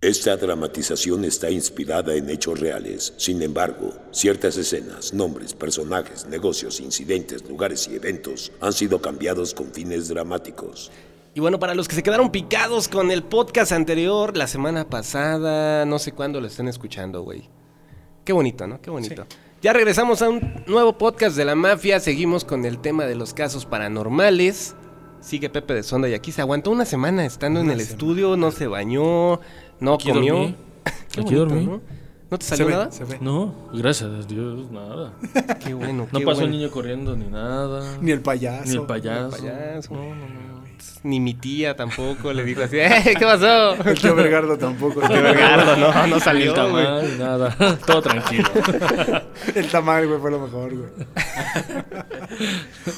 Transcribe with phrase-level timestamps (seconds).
[0.00, 3.14] Esta dramatización está inspirada en hechos reales.
[3.16, 9.72] Sin embargo, ciertas escenas, nombres, personajes, negocios, incidentes, lugares y eventos han sido cambiados con
[9.72, 10.92] fines dramáticos.
[11.34, 15.84] Y bueno, para los que se quedaron picados con el podcast anterior, la semana pasada,
[15.84, 17.50] no sé cuándo lo estén escuchando, güey.
[18.24, 18.80] Qué bonito, ¿no?
[18.80, 19.26] Qué bonito.
[19.62, 21.98] Ya regresamos a un nuevo podcast de la mafia.
[21.98, 24.76] Seguimos con el tema de los casos paranormales.
[25.20, 28.52] Sigue Pepe de Sonda y aquí se aguantó una semana estando en el estudio, no
[28.52, 29.40] se bañó,
[29.80, 30.34] no Aquí comió.
[30.34, 30.54] dormí.
[31.12, 31.66] Qué Aquí bonito, dormí.
[31.66, 31.80] ¿no?
[32.30, 32.90] ¿No te Se salió ve, nada?
[32.90, 33.18] se ve.
[33.20, 35.14] No, gracias a Dios, nada.
[35.64, 36.06] Qué bueno.
[36.12, 36.58] No qué pasó el bueno.
[36.58, 37.96] niño corriendo ni nada.
[38.02, 38.68] Ni el payaso.
[38.70, 39.30] Ni el payaso.
[39.38, 39.94] payaso.
[39.94, 40.47] No, no, no.
[41.02, 43.74] Ni mi tía tampoco le dijo así, "Eh, ¿qué pasó?
[43.84, 45.00] El tío Vergardo tampoco.
[45.00, 46.84] Qué vergardo, no, no el salió, güey.
[46.84, 47.78] tamal, nada.
[47.86, 48.48] Todo tranquilo.
[49.54, 50.90] El tamal, güey, fue lo mejor, güey.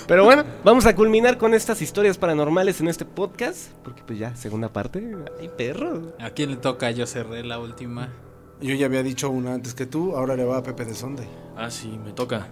[0.07, 4.35] Pero bueno, vamos a culminar con estas historias paranormales en este podcast, porque pues ya,
[4.37, 6.13] segunda parte, ay perro.
[6.21, 6.91] ¿A quién le toca?
[6.91, 8.09] Yo cerré la última.
[8.61, 11.25] Yo ya había dicho una antes que tú, ahora le va a Pepe de Sonde.
[11.57, 12.49] Ah, sí, me toca.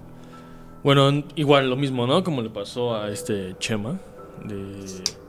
[0.83, 2.23] Bueno, igual lo mismo, ¿no?
[2.25, 3.99] Como le pasó a este Chema.
[4.45, 4.85] De,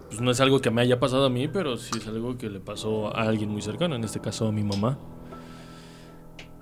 [0.10, 2.50] pues no es algo que me haya pasado a mí, pero sí es algo que
[2.50, 4.98] le pasó a alguien muy cercano, en este caso a mi mamá.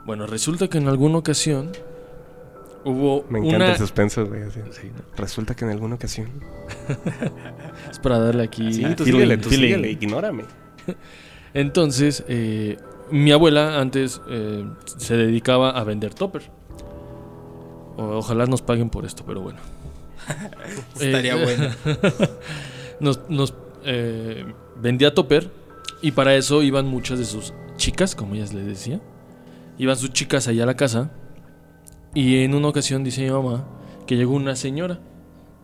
[0.06, 1.72] Bueno, resulta que en alguna ocasión
[2.86, 3.72] hubo Me encanta una...
[3.74, 4.44] el suspenso, güey.
[4.44, 4.62] así.
[4.72, 5.02] Sí, ¿no?
[5.18, 6.30] Resulta que en alguna ocasión.
[7.92, 8.74] Es para darle aquí...
[8.74, 9.68] Sí, tú feeling, síguele, tú feeling.
[9.68, 10.44] síguele, ignórame.
[11.54, 12.78] Entonces, eh,
[13.12, 16.44] mi abuela antes eh, se dedicaba a vender topper.
[17.98, 19.60] O- ojalá nos paguen por esto, pero bueno.
[21.00, 21.70] Estaría Eh, bueno.
[23.00, 24.46] nos nos, eh,
[24.82, 25.50] vendía topper
[26.02, 29.02] y para eso iban muchas de sus chicas, como ellas les decía.
[29.78, 31.12] Iban sus chicas allá a la casa
[32.14, 33.66] y en una ocasión dice mi mamá
[34.06, 35.00] que llegó una señora.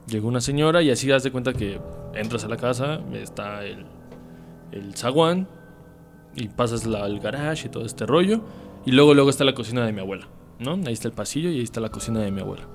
[0.08, 1.80] Llegó una señora y así das de cuenta que
[2.14, 3.86] entras a la casa, está el,
[4.72, 5.48] el zaguán
[6.36, 8.42] y pasas la, el garage y todo este rollo.
[8.86, 10.28] Y luego, luego está la cocina de mi abuela,
[10.60, 10.74] ¿no?
[10.86, 12.68] Ahí está el pasillo y ahí está la cocina de mi abuela.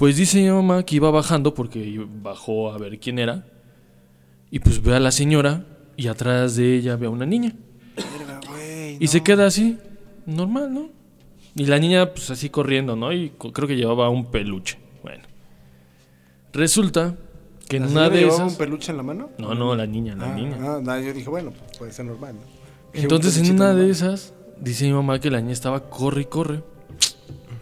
[0.00, 3.44] Pues dice mi mamá que iba bajando porque bajó a ver quién era.
[4.50, 7.54] Y pues ve a la señora y atrás de ella ve a una niña.
[7.96, 8.40] Verga.
[8.98, 9.76] Y se queda así,
[10.24, 10.88] normal, ¿no?
[11.54, 13.12] Y la niña pues así corriendo, ¿no?
[13.12, 14.78] Y creo que llevaba un peluche.
[15.02, 15.22] Bueno.
[16.54, 17.14] Resulta
[17.68, 18.52] que en ¿La una de esas...
[18.52, 19.28] un peluche en la mano?
[19.36, 20.56] No, no, la niña, la Ah, niña.
[20.60, 22.40] ah, no, yo dije, bueno, pues puede ser normal, ¿no?
[22.94, 26.62] Entonces en una de esas dice mi mamá que la niña estaba corre y corre.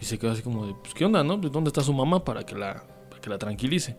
[0.01, 1.41] Y se quedó así como de, pues ¿qué onda, no?
[1.41, 3.97] Pues, ¿Dónde está su mamá para que la, para que la tranquilice?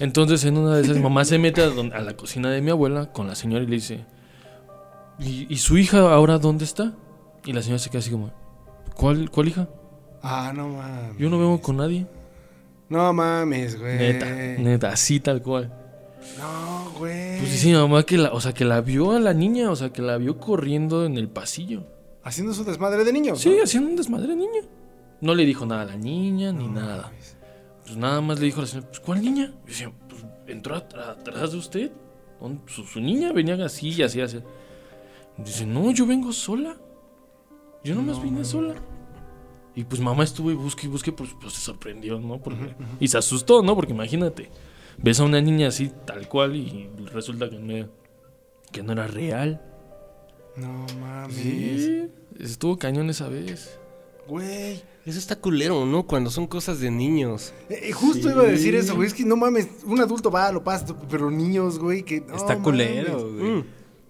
[0.00, 2.70] Entonces en una de esas mamá se mete a, don- a la cocina de mi
[2.70, 4.04] abuela con la señora y le dice,
[5.18, 6.94] ¿y, y su hija ahora dónde está?
[7.44, 8.30] Y la señora se queda así como,
[8.94, 9.68] ¿cuál, cuál hija?
[10.22, 11.16] Ah, no mames.
[11.18, 12.06] Yo no veo con nadie.
[12.88, 13.98] No mames, güey.
[13.98, 14.26] Neta,
[14.60, 15.72] neta, así tal cual.
[16.38, 17.38] No, güey.
[17.38, 19.76] Pues dice mi mamá que la, o sea, que la vio a la niña, o
[19.76, 21.84] sea, que la vio corriendo en el pasillo.
[22.24, 23.40] Haciendo su desmadre de niños.
[23.40, 23.62] Sí, ¿no?
[23.62, 24.60] haciendo un desmadre niña.
[25.20, 27.12] No le dijo nada a la niña ni No nada.
[27.84, 29.52] Pues nada más le dijo a la señora, pues ¿cuál niña?
[29.64, 31.92] Y decía, pues entró atrás de usted.
[32.66, 34.38] Su, su niña venía así y así, así.
[35.38, 36.76] Dice, no, yo vengo sola.
[37.84, 38.74] Yo nomás vine sola.
[39.74, 42.38] Y pues mamá estuvo y busque y busque, pues, pues se sorprendió, ¿no?
[42.40, 43.74] Porque- Y se asustó, ¿no?
[43.76, 44.50] Porque imagínate,
[44.98, 47.88] ves a una niña así, tal cual, y resulta que no,
[48.72, 49.62] que no era real.
[50.56, 51.36] No mames.
[51.36, 52.08] Sí,
[52.40, 53.78] estuvo cañón esa vez.
[54.28, 54.82] Güey.
[55.06, 56.06] Eso está culero, ¿no?
[56.06, 57.54] Cuando son cosas de niños.
[57.70, 59.08] Eh, eh, justo iba a decir eso, güey.
[59.08, 62.20] Es que no mames, un adulto va, lo pasa, pero niños, güey, que.
[62.20, 63.32] no Está culero, mames.
[63.32, 63.50] güey.
[63.52, 63.64] Mm.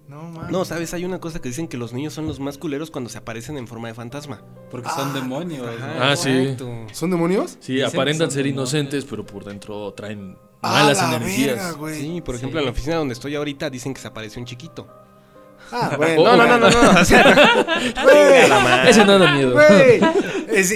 [0.09, 0.51] No mames.
[0.51, 0.93] No, ¿sabes?
[0.95, 3.57] Hay una cosa que dicen que los niños son los más culeros cuando se aparecen
[3.59, 4.43] en forma de fantasma.
[4.71, 5.67] Porque son demonios.
[6.01, 6.31] Ah, sí.
[6.31, 6.69] exacto.
[6.93, 7.57] ¿Son demonios?
[7.61, 8.73] Sí, Dicen aparentan ser demonios.
[8.73, 11.57] inocentes, pero por dentro traen ¡Ah, malas la energías.
[11.57, 12.01] verga, güey!
[12.01, 14.89] Sí, por ejemplo, en la oficina donde estoy ahorita dicen que se aparece un chiquito.
[15.71, 16.25] Ah, bueno.
[16.25, 17.01] No, no, no, no, no.
[17.01, 17.23] o sea,
[18.03, 18.91] Güey, la madre.
[18.91, 19.57] Ese no da miedo.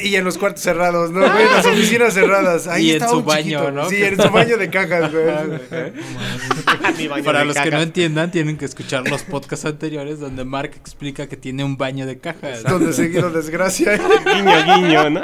[0.03, 1.20] y en los cuartos cerrados, ¿no?
[1.20, 2.66] Güey, en las oficinas cerradas.
[2.66, 3.70] Ahí Y en su un baño, chiquito.
[3.70, 3.88] ¿no?
[3.88, 5.25] Sí, en su baño de cajas, güey.
[7.25, 11.26] Para de los que no entiendan, tienen que escuchar los podcasts anteriores donde Mark explica
[11.26, 12.62] que tiene un baño de cajas.
[12.62, 15.20] donde seguido desgracia Guiño, guiño, ¿no?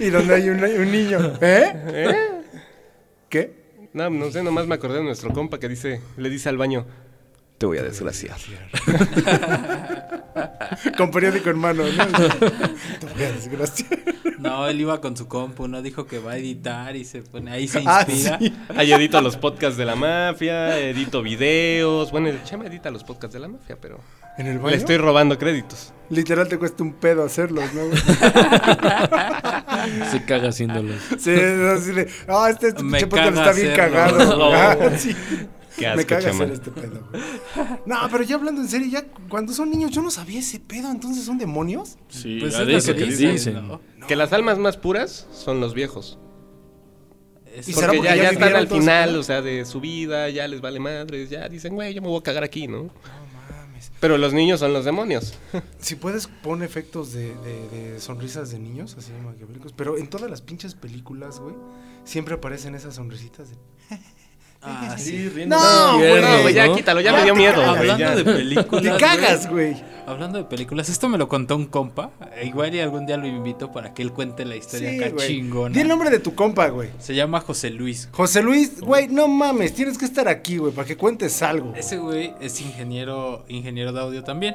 [0.00, 1.32] y donde hay un, un niño.
[1.40, 2.16] ¿Eh?
[3.28, 3.66] ¿Qué?
[3.92, 6.86] No, no sé, nomás me acordé de nuestro compa que dice, le dice al baño,
[7.58, 8.36] te voy a desgraciar.
[10.98, 12.06] Con periódico en mano, ¿no?
[12.06, 13.98] Te voy a desgraciar.
[14.38, 17.50] No, él iba con su compu, no dijo que va a editar y se pone
[17.50, 18.38] ahí se Ah, inspira.
[18.38, 18.54] sí.
[18.76, 22.10] Ahí edito los podcasts de la mafia, edito videos.
[22.10, 23.98] Bueno, el Chema edita los podcasts de la mafia, pero
[24.36, 24.76] ¿En el le baño?
[24.76, 25.94] estoy robando créditos.
[26.10, 27.84] Literal te cuesta un pedo hacerlos, ¿no?
[30.10, 31.00] Se caga haciéndolos.
[31.18, 34.36] Sí, así de, ah, este, este podcast está bien cagado.
[34.36, 34.52] No.
[34.54, 35.16] Ah, sí.
[35.76, 36.44] Qué asco, Me caga chama.
[36.44, 37.22] hacer este pedo, güey.
[37.86, 40.90] No, pero ya hablando en serio, ya cuando son niños, yo no sabía ese pedo,
[40.90, 41.96] entonces son demonios.
[42.08, 43.68] Sí, Pues es de lo eso que dicen, dicen.
[43.68, 43.80] ¿no?
[44.08, 46.18] Que las almas más puras son los viejos.
[47.54, 50.28] Es- ¿Y Porque porque ya, ya ya están al final, o sea, de su vida,
[50.30, 52.82] ya les vale madres, ya dicen, güey, yo me voy a cagar aquí, ¿no?
[52.84, 52.90] No
[53.48, 53.90] mames.
[54.00, 55.34] Pero los niños son los demonios.
[55.78, 59.72] Si puedes, pon efectos de, de- de sonrisas de niños, así maquiavélicos.
[59.72, 61.54] Pero en todas las pinches películas, güey,
[62.04, 63.56] siempre aparecen esas sonrisitas de.
[64.66, 65.28] Ah, sí.
[65.28, 66.76] Riendo No, güey, tiernos, No, güey, ya ¿no?
[66.76, 67.54] quítalo, ya Ya me dio te miedo.
[67.62, 67.76] cagas.
[67.78, 68.14] Hablando ya.
[68.16, 68.82] de películas.
[68.82, 69.76] ¡Te cagas, güey!
[70.06, 72.10] Hablando de películas, esto me lo contó un compa.
[72.36, 75.10] e Igual y algún día lo invito para que él cuente la historia Sí, acá
[75.10, 75.26] güey.
[75.28, 75.74] chingona.
[75.74, 76.90] Di el nombre de tu compa, güey.
[76.98, 78.08] Se llama José Luis.
[78.12, 81.72] José Luis, güey, no mames, tienes que estar aquí, güey, para que cuentes algo.
[81.76, 84.54] Ese güey es ingeniero, ingeniero de audio también.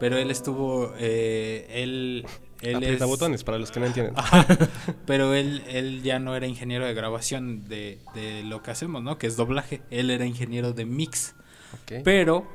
[0.00, 0.92] Pero él estuvo.
[0.98, 2.26] eh, él.
[2.62, 4.14] Él Aprieta es- botones para los que no entienden.
[5.06, 9.16] Pero él, él ya no era ingeniero de grabación de, de lo que hacemos, ¿no?
[9.18, 9.80] Que es doblaje.
[9.90, 11.34] Él era ingeniero de mix.
[11.82, 12.02] Ok.
[12.04, 12.46] Pero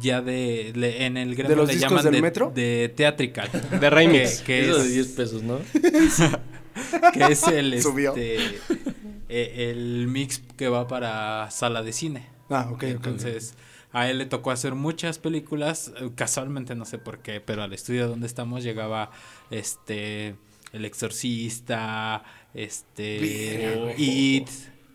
[0.00, 2.52] ya de, le- en el gremio los le discos llaman del de, metro?
[2.54, 3.50] de theatrical.
[3.80, 4.38] De remix.
[4.40, 5.58] Que, que Eso es, de 10 pesos, ¿no?
[7.12, 8.14] que es el Subió.
[8.16, 8.58] este,
[9.28, 12.26] eh, el mix que va para sala de cine.
[12.48, 12.82] Ah, ok, ok.
[12.84, 13.54] Entonces,
[13.92, 17.72] a él le tocó hacer muchas películas, eh, casualmente no sé por qué, pero al
[17.72, 19.10] estudio donde estamos llegaba
[19.50, 20.36] este
[20.72, 22.22] El Exorcista,
[22.54, 23.94] este.
[23.96, 24.48] It,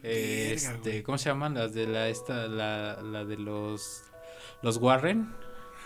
[0.03, 1.03] este.
[1.03, 1.55] ¿cómo se llaman?
[1.55, 4.03] Las de la esta la, la de los
[4.61, 5.33] los Warren,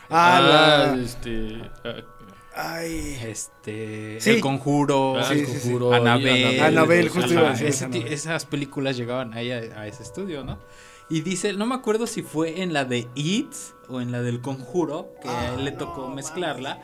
[0.10, 1.62] Ah, la- este.
[1.84, 1.96] ah,
[2.56, 3.18] Ay.
[3.26, 4.32] este Sí.
[4.32, 5.60] El Conjuro, ah, Sí, el sí, sí.
[5.62, 10.44] Conjuro, Anabel, Anabel, justo iba a decir esas películas llegaban ahí a, a ese estudio,
[10.44, 10.60] ¿no?
[11.10, 13.52] Y dice, no me acuerdo si fue en la de It
[13.88, 16.80] o en la del Conjuro, que a él le tocó mezclarla.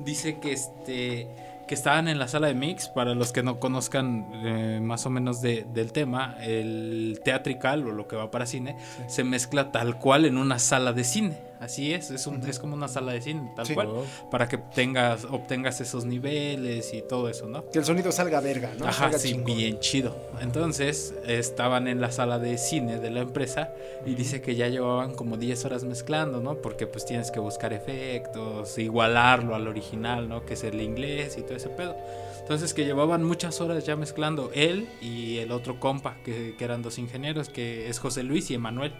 [0.00, 1.28] Dice que este
[1.66, 5.10] que estaban en la sala de mix, para los que no conozcan eh, más o
[5.10, 8.76] menos de- del tema, el teatrical o lo que va para cine,
[9.08, 11.38] se mezcla tal cual en una sala de cine.
[11.60, 13.74] Así es, es, un- es como una sala de cine, tal Sí.
[13.74, 13.88] cual,
[14.30, 17.68] para que tengas, obtengas esos niveles y todo eso, ¿no?
[17.70, 18.86] Que el sonido salga verga, ¿no?
[18.86, 19.44] Ajá, Salga sí, chingón.
[19.56, 20.16] bien chido.
[20.40, 23.72] Entonces, estaban en la sala de cine de la empresa
[24.06, 26.56] y dice que ya llevaban como 10 horas mezclando, ¿no?
[26.56, 30.46] Porque pues tienes que buscar efectos, igualarlo al original, ¿no?
[30.46, 31.94] Que es el inglés y todo ese pedo.
[32.40, 36.82] Entonces, que llevaban muchas horas ya mezclando él y el otro compa, que, que eran
[36.82, 38.92] dos ingenieros, que es José Luis y Emanuel.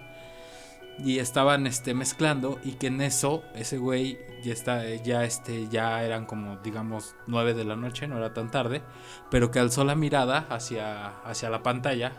[0.99, 6.03] Y estaban este, mezclando y que en eso ese güey ya está ya este ya
[6.03, 8.83] eran como digamos 9 de la noche, no era tan tarde,
[9.31, 12.13] pero que alzó la mirada hacia hacia la pantalla.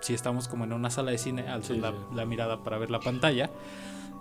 [0.00, 1.96] Si estamos como en una sala de cine, alzó Sí, la, sí.
[2.14, 3.50] la mirada para ver la pantalla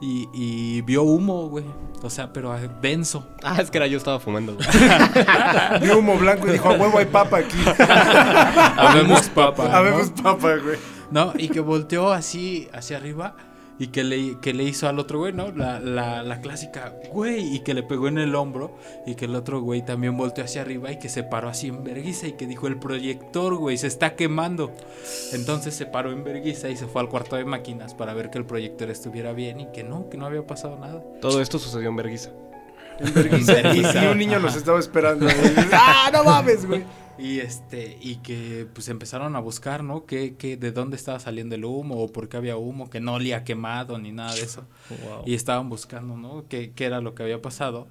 [0.02, 1.64] y, y vio humo, güey.
[2.02, 3.28] O sea, pero eh, denso.
[3.44, 4.56] Ah, es que era yo estaba fumando.
[4.56, 4.68] güey.
[5.82, 7.58] Vio humo blanco y dijo, a huevo hay papa aquí.
[8.78, 9.76] Habemos papa.
[9.78, 10.78] Habemos papa, güey.
[11.12, 11.34] ¿no?
[11.38, 13.36] Y que volteó así hacia arriba
[13.80, 15.52] y que le, que le hizo al otro güey, ¿no?
[15.52, 19.36] La, la, la clásica, güey, y que le pegó en el hombro y que el
[19.36, 22.46] otro güey también volteó hacia arriba y que se paró así en verguiza y que
[22.46, 24.72] dijo, el proyector, güey, se está quemando.
[25.32, 28.38] Entonces se paró en verguiza y se fue al cuarto de máquinas para ver que
[28.38, 31.02] el proyector estuviera bien y que no, que no había pasado nada.
[31.22, 32.32] Todo esto sucedió en Berguisa.
[33.00, 33.54] En vergüenza.
[33.74, 35.26] Y, y un niño nos estaba esperando.
[35.26, 35.38] güey.
[35.72, 36.84] ¡Ah, no mames, güey!
[37.20, 40.06] Y este, y que pues empezaron a buscar, ¿no?
[40.06, 43.16] Que, que de dónde estaba saliendo el humo o por qué había humo, que no
[43.16, 44.66] olía quemado ni nada de eso.
[44.90, 45.24] Wow.
[45.26, 46.46] Y estaban buscando, ¿no?
[46.48, 47.88] ¿Qué, qué era lo que había pasado?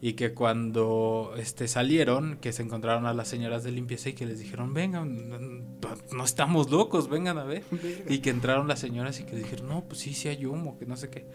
[0.00, 4.26] Y que cuando este, salieron, que se encontraron a las señoras de limpieza y que
[4.26, 5.78] les dijeron, vengan,
[6.12, 7.64] no estamos locos, vengan a ver.
[8.10, 10.84] Y que entraron las señoras y que dijeron, no, pues sí, sí hay humo, que
[10.84, 11.26] no sé qué.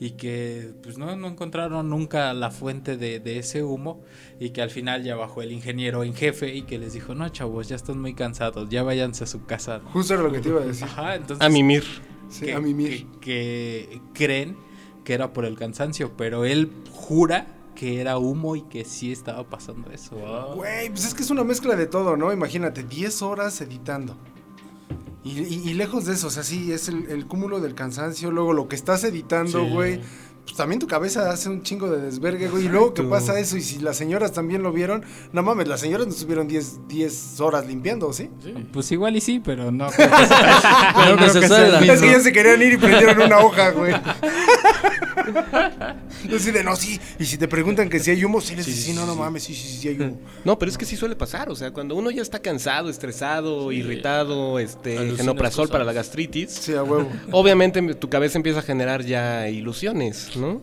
[0.00, 4.02] Y que pues no, no encontraron nunca la fuente de, de ese humo.
[4.40, 7.28] Y que al final ya bajó el ingeniero en jefe y que les dijo, no,
[7.28, 9.78] chavos, ya están muy cansados, ya váyanse a su casa.
[9.78, 9.90] ¿no?".
[9.90, 10.84] Justo era lo que te iba a decir.
[10.84, 11.84] Ajá, entonces A mimir.
[12.28, 13.06] Sí, que, a mimir.
[13.20, 14.56] que- que creen
[15.04, 17.46] que era por el cansancio, pero él jura
[17.76, 20.16] que era humo y que sí estaba pasando eso.
[20.16, 20.54] Wow.
[20.56, 22.32] Güey, pues es que es una mezcla de todo, ¿no?
[22.32, 24.16] Imagínate, 10 horas editando.
[25.24, 28.30] Y, y- y lejos de eso, o sea, sí, es el, el cúmulo del cansancio,
[28.30, 29.70] luego lo que estás editando, Sí.
[29.70, 30.00] güey.
[30.44, 32.66] Pues también tu cabeza hace un chingo de desvergue, güey.
[32.66, 35.02] Y luego que pasa eso, y si las señoras también lo vieron,
[35.32, 38.28] no mames, las señoras no estuvieron 10, 10 horas limpiando, ¿sí?
[38.42, 38.52] Sí.
[38.70, 39.86] Pues igual y sí, pero no.
[39.96, 42.76] creo que sea- Pero no creo que sea Es que ya se querían ir y
[42.76, 43.94] prendieron una hoja, güey.
[46.28, 47.00] Yo así de, no, sí.
[47.18, 49.06] Y si te preguntan que si hay humo, sí, les Sí, dices, sí, no, sí,
[49.08, 50.18] no mames, sí, sí, sí, sí hay humo.
[50.44, 51.50] No, pero es que sí suele pasar.
[51.50, 53.76] O sea, cuando uno ya está cansado, estresado, Sí.
[53.76, 55.72] irritado, este, Alucinas genoprazol cosas.
[55.72, 57.08] para la gastritis, Sí, a huevo.
[57.32, 60.60] obviamente tu cabeza empieza a generar ya ilusiones, ¿no?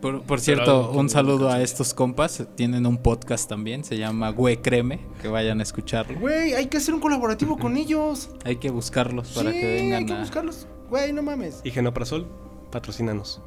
[0.00, 2.44] Por, cierto, un saludo a estos compas.
[2.54, 6.20] Tienen un podcast también, se llama Güey Creme, que vayan a escucharlo.
[6.20, 8.28] Güey, hay que hacer un colaborativo con ellos.
[8.44, 10.20] Hay que buscarlos para sí, que vengan hay que a.
[10.20, 10.68] buscarlos.
[10.90, 11.60] Güey, no mames.
[11.64, 12.28] Y Genoprazol,
[12.70, 13.40] patrocínanos.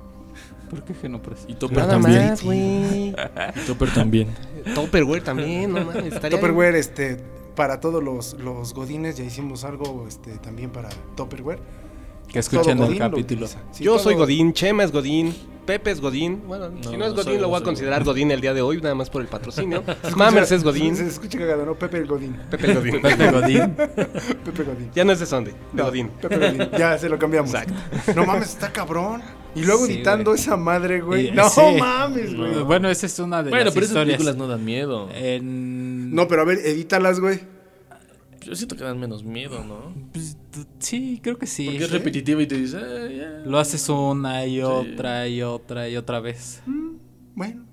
[0.69, 1.45] ¿Por qué Genopres?
[1.47, 2.27] Y Topper Nada también.
[2.29, 3.15] más, güey.
[3.67, 4.27] Topper también.
[4.75, 6.13] Topperware también, no mames.
[6.13, 7.17] estaría- Topperware, este,
[7.55, 11.59] para todos los, los godines, ya hicimos algo este, también para Topperware.
[12.31, 13.47] Que escuchen el capítulo.
[13.47, 15.33] Sí, Yo todo- soy Godín, Chema es Godín,
[15.65, 16.43] Pepe es Godín.
[16.47, 18.61] Bueno, No, si no es Godín, soy- lo voy a considerar Godín el día de
[18.61, 19.83] hoy, nada más por el patrocinio.
[20.15, 21.75] Mammers es Godín, Se, se escucha cagado, ¿no?
[21.75, 22.35] Pepe el Godín.
[22.49, 23.01] Pepe es Godín.
[23.01, 23.75] Pepe Godín.
[23.75, 24.91] Pepe Godín.
[24.93, 26.09] Ya no es de Sunday, de No, Godín.
[26.21, 26.69] Pepe Godín.
[26.77, 27.51] Ya se lo cambiamos.
[27.53, 27.73] Exacto.
[28.15, 29.21] No mames, está cabrón.
[29.55, 30.41] Y luego Sí, editando güey.
[30.41, 31.27] esa madre, güey.
[31.29, 31.61] Y- No sí.
[31.79, 32.63] mames, güey.
[32.63, 34.17] Bueno, esa es una de Bueno, las pero esas historias.
[34.17, 35.09] películas no dan miedo.
[35.13, 36.13] En...
[36.13, 37.39] No, pero a ver, edítalas, güey.
[38.41, 39.93] Yo siento que dan menos miedo, ¿no?
[40.13, 40.37] Pues,
[40.79, 41.65] sí, creo que sí.
[41.65, 43.29] Porque es repetitivo y te dices, "Ah, ya".
[43.45, 46.61] Lo haces una y otra y otra y otra vez.
[47.35, 47.65] Bueno.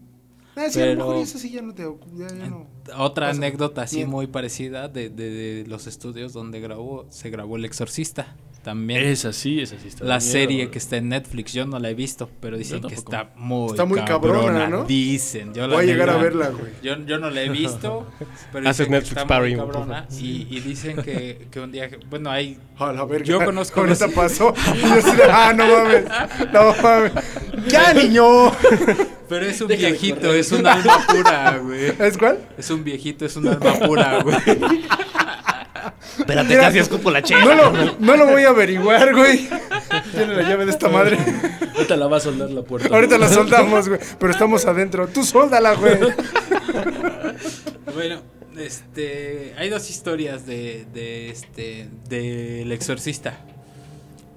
[0.59, 1.83] Ah, sí, a lo Pero- mejor eso sí ya no te
[2.17, 2.67] ya, ya no.
[2.97, 3.37] Otra Pasa.
[3.39, 4.09] anécdota así Bien.
[4.09, 8.37] muy parecida de, de- de los estudios donde grabó, se grabó El Exorcista.
[8.67, 9.05] También.
[9.05, 10.29] Esa sí, esa sí está la miedo.
[10.33, 13.71] serie que está en Netflix, yo no la he visto, pero dicen que está muy,
[13.71, 14.83] Está muy cabrona, ¿no?
[14.85, 16.73] Dicen, yo la Voy a llegar a neta- verla, güey.
[16.83, 18.09] Yo, yo no la he visto,
[18.53, 20.09] pero Haces Netflix está muy cabrona.
[20.21, 23.25] Y, y dicen que, que un día, bueno, hay A la verga.
[23.25, 24.53] Yo conozco Ahorita los- pasó.
[24.77, 26.05] Y yo así de, ah, no mames.
[26.53, 27.13] No mames.
[27.69, 28.51] Ya, niño.
[29.29, 31.93] Pero es un Déjale viejito, es un alma pura, güey.
[32.01, 32.39] ¿Es cuál?
[32.59, 34.37] Es un viejito, es un alma pura, güey.
[36.19, 37.45] Espérate, Mira, casi escupo la chela.
[37.45, 39.49] No lo, no lo voy a averiguar, güey.
[40.13, 41.19] Tiene la llave de esta madre.
[41.75, 42.89] Ahorita la va a soldar la puerta.
[42.95, 44.01] Ahorita la soldamos, güey.
[44.19, 45.09] Pero estamos adentro.
[45.09, 45.99] Tú sóldala, güey.
[47.95, 48.23] Bueno,
[48.59, 53.39] este, hay dos historias de, de este, del exorcista.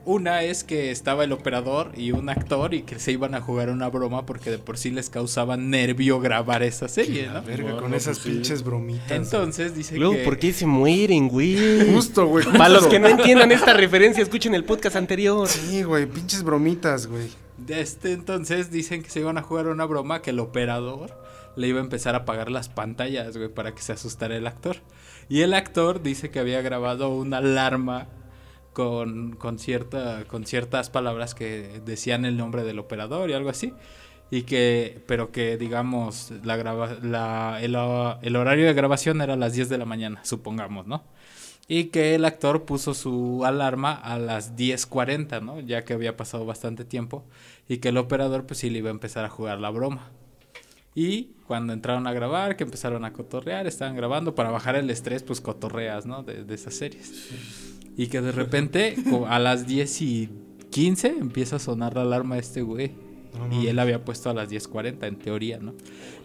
[0.09, 3.69] Una es que estaba el operador y un actor y que se iban a jugar
[3.69, 7.43] una broma porque de por sí les causaba nervio grabar esa serie, ¿no?
[7.43, 8.31] Verga, con esas pues sí.
[8.31, 9.11] pinches bromitas.
[9.11, 11.93] Entonces dice Luego, que ¿por qué se mueren, güey?
[11.93, 12.43] Justo, güey.
[12.43, 12.89] Para los justo.
[12.89, 15.47] que no entiendan esta referencia, escuchen el podcast anterior.
[15.47, 16.07] Sí, güey.
[16.07, 17.27] Pinches bromitas, güey.
[17.59, 21.15] de este entonces dicen que se iban a jugar una broma que el operador
[21.55, 24.77] le iba a empezar a apagar las pantallas, güey, para que se asustara el actor.
[25.29, 28.07] Y el actor dice que había grabado una alarma
[28.79, 33.73] con, con, cierta, con ciertas palabras que decían el nombre del operador y algo así.
[34.31, 37.75] Y que, pero que digamos, la graba, la, el,
[38.25, 41.03] el horario de grabación era a las 10 de la mañana, supongamos, ¿no?
[41.67, 45.59] Y que el actor puso su alarma a las 10.40, ¿no?
[45.59, 47.25] Ya que había pasado bastante tiempo.
[47.67, 50.09] Y que el operador pues sí le iba a empezar a jugar la broma.
[50.95, 55.21] Y cuando entraron a grabar, que empezaron a cotorrear, estaban grabando para bajar el estrés,
[55.21, 56.23] pues cotorreas, ¿no?
[56.23, 57.77] De, de esas series.
[57.99, 58.95] Y que de repente,
[59.27, 60.29] a las 10 y
[60.69, 62.93] 15, empieza a sonar la alarma de este güey.
[63.51, 65.73] Y él había puesto a las 10.40 en teoría, ¿no?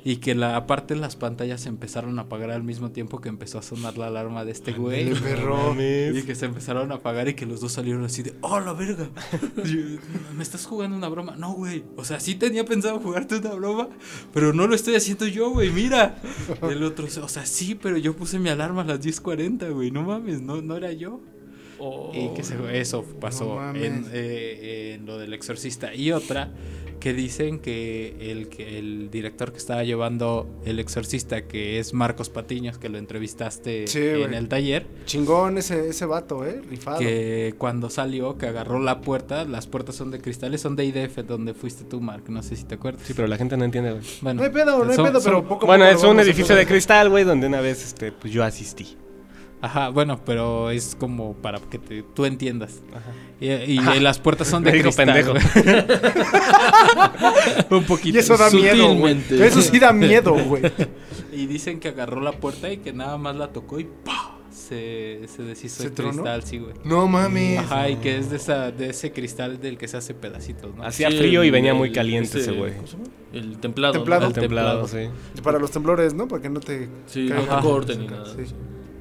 [0.05, 3.59] Y que la aparte las pantallas se empezaron a apagar al mismo tiempo que empezó
[3.59, 5.15] a sonar la alarma de este güey.
[5.15, 5.75] Perro.
[5.75, 8.73] Y que se empezaron a apagar y que los dos salieron así de, ¡oh, la
[8.73, 9.11] verga!
[10.37, 11.35] ¿Me estás jugando una broma?
[11.37, 11.83] No, güey.
[11.97, 13.89] O sea, sí tenía pensado jugarte una broma,
[14.33, 16.23] pero no lo estoy haciendo yo, güey, mira.
[16.63, 20.05] El otro, o sea, sí, pero yo puse mi alarma a las 10.40, güey, no
[20.05, 21.21] mames, no, no era yo.
[21.87, 25.95] Oh, Y que se- eso pasó No en, eh, en lo del exorcista.
[25.95, 26.51] Y otra
[26.99, 32.31] que dicen que el, que el director que estaba llevando el exorcista, que es Marcos
[32.31, 36.63] Patiños, que lo entrevistaste Sí, en el taller, Chingón ese, ese vato, ¿eh?
[36.71, 37.01] Rifado.
[37.01, 41.19] que cuando salió, que agarró la puerta, las puertas son de cristales, son de IDF,
[41.27, 43.03] donde fuiste tú, Mark, no sé si te acuerdas.
[43.07, 44.05] Sí, pero la gente no entiende, güey.
[44.23, 46.21] Bueno, No hay pedo, no hay son- pedo, pero son- poco Bueno, poco es un
[46.21, 48.97] edificio de cristal, güey, donde una vez este, pues yo asistí.
[49.65, 52.83] Ajá, bueno, pero es como para que te- tú entiendas.
[52.93, 53.13] Ajá.
[53.41, 53.49] Y,
[53.81, 55.07] y las puertas son de Me cristal.
[55.07, 55.31] pendejo.
[55.33, 55.43] güey.
[57.71, 58.17] Un poquito.
[58.17, 59.17] Y eso da miedo, güey.
[59.31, 60.63] Eso sí da miedo, güey.
[61.33, 64.33] Y dicen que agarró la puerta y que nada más la tocó y ¡pah!
[64.51, 66.13] Se, se deshizo ¿Se el tronó?
[66.23, 66.75] cristal, sí, güey.
[66.85, 67.59] No mames.
[67.59, 70.85] Ajá, y que es de, esa, de ese cristal del que se hace pedacitos, ¿no?
[70.85, 72.73] Hacía Sí, frío y el- venía muy caliente ese güey.
[73.33, 73.95] El templado.
[73.95, 73.99] ¿no?
[74.01, 74.27] Templado.
[74.29, 75.09] El templado, sí.
[75.43, 76.29] Para los temblores, ¿no?
[76.29, 76.89] Para que no te.
[77.07, 77.47] Sí, caigan.
[77.47, 78.13] no te corten ni Sí.
[78.15, 78.27] nada.
[78.37, 78.55] Sí.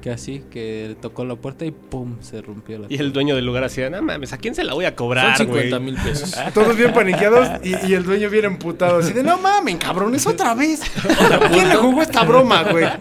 [0.04, 2.16] Que así, que tocó la puerta y ¡pum!
[2.20, 4.74] Se rompió la Y el dueño del lugar hacía, no mames, ¿a quién se la
[4.74, 5.70] voy a Son cobrar, güey?
[5.70, 6.34] 50 mil pesos.
[6.52, 8.98] Todos bien paniqueados y, y el dueño bien emputado.
[8.98, 10.82] Así de, no mames, cabrones, otra vez.
[11.52, 12.84] ¿Quién le jugó esta broma, güey?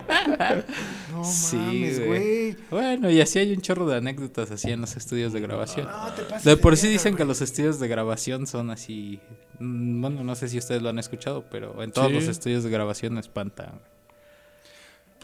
[1.12, 2.58] No Sí, mames, güey.
[2.72, 5.88] Bueno, y así hay un chorro de anécdotas así en los estudios de grabación.
[5.88, 9.20] No, te pases De por sí dicen que los estudios de grabación son así.
[9.60, 12.14] mm, Bueno, no sé si ustedes lo han escuchado, pero en todos Sí.
[12.14, 13.80] los estudios de grabación espantan.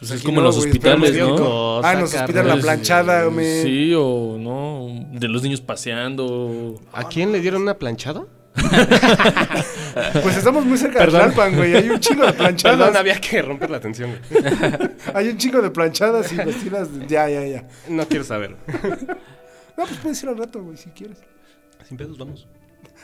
[0.00, 1.36] Pues es Aquí como no, los güey, hospitales, ¿no?
[1.36, 1.84] Dios.
[1.84, 3.62] Ah, nos Saca, hospitan la Pues, planchada, eh, hombre.
[3.62, 4.88] Sí, o no.
[5.12, 6.80] De los niños paseando.
[6.92, 8.24] ¿A quién le dieron una planchada?
[10.22, 11.20] Pues estamos muy cerca Perdón.
[11.20, 11.74] de Tlalpan, güey.
[11.76, 12.78] Hay un chingo de planchadas.
[12.78, 14.16] Perdón, había que romper la tensión.
[14.30, 14.42] güey.
[15.14, 16.96] Hay un chingo de planchadas y vestidas.
[16.96, 17.68] de- Ya, ya, ya.
[17.88, 18.56] No quiero saber.
[19.76, 21.16] No, pues puedes ir al rato, güey, si quieres.
[21.88, 22.46] Sin pedos, vamos.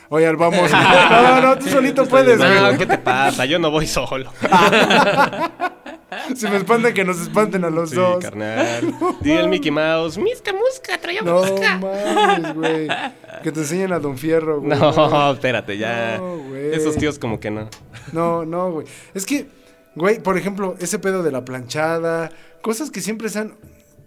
[0.09, 0.71] Oye, vamos.
[1.09, 2.77] No, no, tú solito puedes, No, güey.
[2.77, 3.45] ¿qué te pasa?
[3.45, 4.31] Yo no voy solo.
[6.35, 8.23] Si me espantan, que nos espanten a los Sí, dos.
[8.23, 8.93] carnal.
[9.21, 10.17] Di el Mickey Mouse.
[10.17, 11.77] Misca, musca, traía No musca.
[11.77, 12.87] mames, güey.
[13.43, 14.77] Que te enseñen a Don Fierro, güey.
[14.79, 16.17] No, espérate, ya.
[16.17, 16.73] No, güey.
[16.73, 17.69] Esos tíos como que no.
[18.13, 18.87] No, no, güey.
[19.13, 19.47] Es que,
[19.95, 23.55] güey, por ejemplo, ese pedo de la planchada, cosas que siempre sean.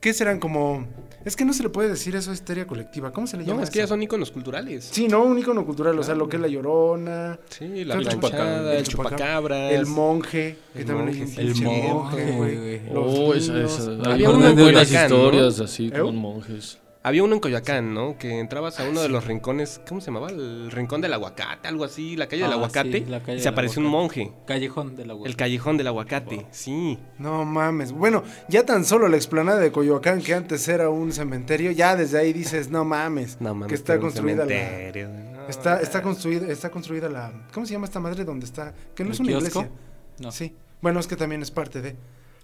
[0.01, 0.87] ¿Qué serán como.?
[1.25, 3.13] Es que no se le puede decir eso a histeria colectiva.
[3.13, 3.59] ¿Cómo se le llama?
[3.59, 4.89] No, es que ya son íconos culturales.
[4.91, 5.23] Sí, ¿no?
[5.23, 5.99] Un icono cultural.
[5.99, 7.39] O sea, lo que es la llorona.
[7.51, 9.73] Sí, la El planchada, el chupacabras.
[9.73, 10.57] El monje.
[10.73, 11.41] Que El también monje, sí.
[11.41, 12.81] El monje, güey.
[12.95, 13.79] Oh, esa, niños.
[13.79, 13.91] esa.
[13.91, 15.17] Había Había uno en de unas Coyoacán, ¿no?
[15.17, 16.01] historias así ¿Eh?
[16.01, 16.79] con monjes.
[17.03, 18.19] Había uno en Coyoacán, ¿no?
[18.19, 20.29] Que entrabas a uno de los rincones, ¿cómo se llamaba?
[20.29, 22.93] El rincón del aguacate, algo así, la calle del Ah, aguacate.
[22.93, 24.21] sí, la calle y se del apareció un aguacate.
[24.27, 24.33] monje.
[24.47, 26.99] Callejón de la El callejón del aguacate, sí.
[27.19, 27.93] No mames.
[27.93, 32.19] Bueno, ya tan solo la explanada de Coyoacán, que antes era un cementerio, ya desde
[32.19, 33.41] ahí dices, no mames.
[33.41, 35.09] No mames, que está construida la.
[35.09, 35.49] no.
[35.49, 37.33] Está, está construida, está construida la.
[37.55, 38.75] ¿Cómo se llama esta madre donde está?
[38.95, 39.61] Que no ¿El es una kiosco?
[39.61, 39.71] iglesia.
[40.19, 40.31] No.
[40.33, 40.55] Sí.
[40.83, 41.97] Bueno, es que también es parte de.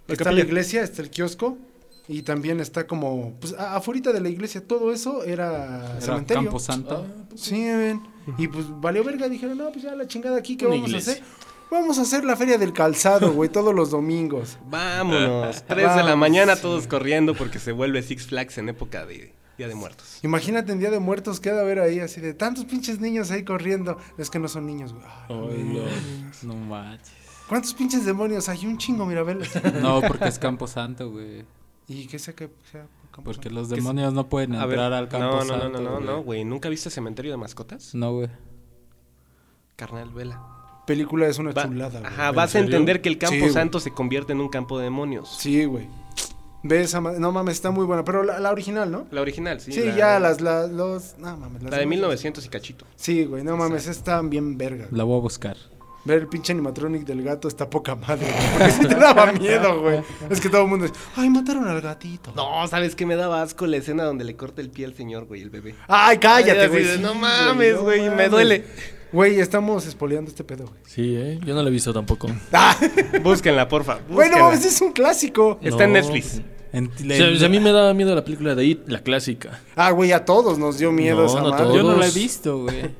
[0.08, 0.30] Está capilla.
[0.32, 1.58] la iglesia, está el kiosco.
[2.08, 3.34] Y también está como.
[3.40, 6.44] Pues afuera de la iglesia, todo eso era, Era cementerio.
[6.44, 7.06] Campo Santo.
[7.34, 8.02] Sí, ven.
[8.38, 9.28] Y pues valió verga.
[9.28, 11.12] Dijeron, no, pues ya la chingada aquí, ¿qué Una vamos iglesia.
[11.12, 11.26] a hacer?
[11.70, 14.56] Vamos a hacer la feria del calzado, güey, todos los domingos.
[14.70, 15.64] Vámonos.
[15.68, 16.62] Tres de la mañana sí.
[16.62, 20.20] todos corriendo porque se vuelve Six Flags en época de Día de Muertos.
[20.22, 23.98] Imagínate en Día de Muertos, queda ver ahí así de tantos pinches niños ahí corriendo.
[24.16, 25.04] Es que no son niños, güey.
[25.28, 25.84] Ay, güey.
[26.42, 27.12] No manches.
[27.48, 28.48] ¿Cuántos pinches demonios?
[28.48, 29.40] Hay un chingo, Mirabel.
[29.82, 31.44] No, porque es Campo Santo, güey.
[31.88, 32.50] ¿Y qué sea que
[33.24, 35.68] Porque los demonios no pueden ver, entrar al Campo no, no, Santo.
[35.68, 36.04] no, no, no, güey.
[36.06, 36.44] no, güey.
[36.44, 37.94] ¿Nunca viste Cementerio de Mascotas?
[37.94, 38.28] No, güey.
[39.76, 40.40] Carnal, vela.
[40.86, 42.12] película es una Va- chulada, güey.
[42.12, 43.52] Ajá, ¿En vas a entender que el Campo Sí, güey.
[43.52, 45.36] Santo se convierte en un campo de demonios.
[45.38, 45.88] Sí, güey.
[46.62, 48.02] Ve esa ma- No mames, está muy buena.
[48.04, 49.06] Pero la, la original, ¿no?
[49.10, 49.72] La original, sí.
[49.72, 51.16] Sí, la- ya las, las, los.
[51.18, 51.62] No mames.
[51.62, 52.84] las La de demás- 1900 y cachito.
[52.96, 54.88] Sí, güey, no mames, están bien verga.
[54.90, 55.56] La voy a buscar.
[56.06, 58.50] Ver el pinche animatronic del gato está poca madre, güey.
[58.58, 60.00] Porque sí te daba miedo, güey.
[60.30, 62.32] Es que todo el mundo dice, ay, mataron al gatito.
[62.36, 65.26] No, ¿sabes qué me daba asco la escena donde le corta el pie al señor,
[65.26, 65.74] güey, el bebé?
[65.88, 66.84] Ay, cállate, Ay, güey.
[66.84, 68.64] sí, no mames, güey, me duele.
[69.12, 70.80] Güey, estamos espoleando este pedo, güey.
[70.86, 71.38] Sí, ¿eh?
[71.44, 72.28] Yo no lo he visto tampoco.
[72.52, 72.76] Ah,
[73.22, 73.94] Búsquenla, porfa.
[74.08, 74.44] güey, no búsquenla.
[74.44, 75.58] mames, es un clásico.
[75.62, 75.92] Está en.
[75.92, 76.40] Netflix.
[76.72, 79.00] En- O sea, o sea, a mí me daba miedo la película de It, la
[79.00, 79.60] clásica.
[79.76, 81.64] Ah, güey, a todos nos dio miedo No, esa no madre.
[81.64, 81.76] todos.
[81.76, 82.90] Yo no la he visto, güey.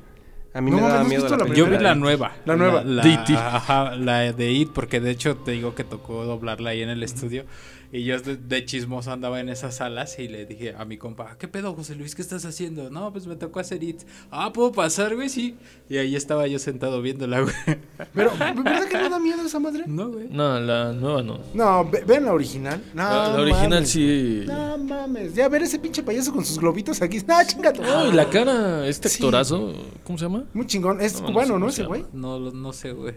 [0.56, 2.32] A mí No me daba ¿no has miedo visto la la Yo vi la nueva.
[2.46, 2.82] La nueva.
[2.82, 3.34] La, De E.T..
[3.34, 7.02] Ajá, la de It, porque de hecho te digo que tocó doblarla ahí en el
[7.02, 7.44] estudio.
[7.92, 11.36] Y yo de, de chismoso andaba en esas salas y le dije a mi compa,
[11.38, 12.14] ¿qué pedo, José Luis?
[12.14, 12.90] ¿Qué estás haciendo?
[12.90, 14.02] No, pues me tocó hacer It.
[14.30, 15.28] Ah, ¿puedo pasar, güey?
[15.28, 15.56] Sí.
[15.88, 17.54] Y ahí estaba yo sentado viéndola, güey.
[18.14, 19.84] Pero, ¿verdad que no da miedo esa madre?
[19.86, 20.28] No, güey.
[20.30, 21.38] No, la nueva no.
[21.54, 22.82] No, ve- vean la original.
[22.94, 23.90] No, la, la original mames.
[23.90, 24.42] sí.
[24.46, 25.34] No mames.
[25.34, 27.18] Ya ver ese pinche payaso con sus globitos aquí.
[27.26, 27.82] No, chingado.
[27.82, 29.16] No, y la cara, este Sí.
[29.22, 29.72] actorazo,
[30.04, 30.44] ¿cómo se llama?
[30.52, 31.00] Muy chingón.
[31.00, 31.68] Es No, no cubano, ¿no?
[31.68, 32.04] Ese se güey.
[32.12, 33.14] No, lo- no sé, güey.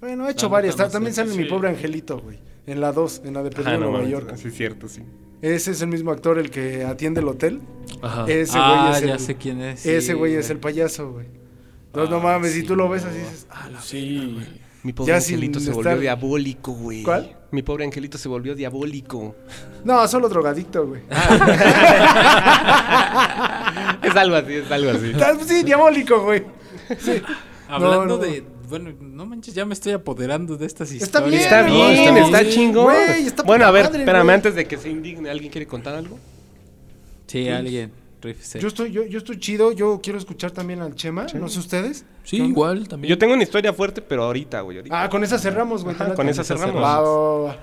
[0.00, 0.74] Bueno, ha hecho La varias.
[0.76, 1.48] neta no También sale mi Sí.
[1.50, 2.38] pobre angelito, güey.
[2.68, 4.32] En la 2, en la de Ajá, en no Nueva mames, York.
[4.36, 5.02] Sí, es cierto, sí.
[5.40, 7.60] Ese es el mismo actor el que atiende el hotel.
[8.02, 8.24] Ajá.
[8.28, 9.86] Ese ah, güey es ya el, sé quién es.
[9.86, 11.26] Ese güey es el payaso, güey.
[11.86, 13.24] Entonces, no Ah, mames, si tú lo ves así, no.
[13.24, 14.36] dices, ah, la Sí.
[14.82, 17.02] Mi pobre Ya angelito se estar- volvió diabólico, güey.
[17.02, 17.36] ¿Cuál?
[17.50, 19.34] Mi pobre angelito se volvió diabólico.
[19.84, 21.02] No, solo drogadicto, güey.
[24.02, 25.12] es algo así, es algo así.
[25.20, 26.44] Ah, Sí, diabólico, güey.
[26.98, 27.22] Sí.
[27.68, 28.18] Hablando No, no.
[28.18, 28.44] de.
[28.68, 31.08] Bueno, no manches, ya me estoy apoderando de estas historias.
[31.08, 32.52] Está bien, Está No, está está, bien.
[32.52, 32.84] chingón.
[32.84, 34.34] Güey, está bueno, a ver, madre, espérame, güey.
[34.34, 36.18] antes de que se indigne, ¿alguien quiere contar algo?
[37.26, 37.92] Sí, alguien.
[38.20, 38.58] rífese.
[38.60, 42.04] Yo estoy, yo, yo estoy chido, yo quiero escuchar también al Chema, no sé ustedes.
[42.24, 43.08] Sí, igual también.
[43.10, 44.78] Yo tengo una historia fuerte, pero ahorita, güey.
[44.78, 45.02] Ahorita.
[45.02, 45.94] Ah, con esa cerramos, güey.
[45.96, 46.82] Ajá, con esa cerramos.
[46.82, 47.56] Va.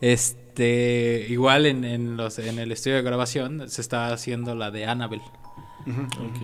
[0.00, 4.84] Este, igual en, en los, en el estudio de grabación se está haciendo la de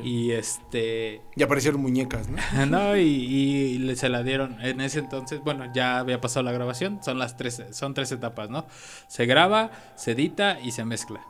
[0.02, 2.38] Y este, Y aparecieron muñecas, ¿no?
[2.66, 7.00] no, y, y se la dieron en ese entonces, bueno, ya había pasado la grabación,
[7.02, 8.66] son las tres, son tres etapas, ¿no?
[9.06, 11.20] Se graba, se edita y se mezcla.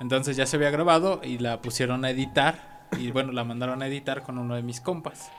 [0.00, 3.86] Entonces ya se había grabado y la pusieron a editar y bueno, la mandaron a
[3.86, 5.30] editar con uno de mis compas.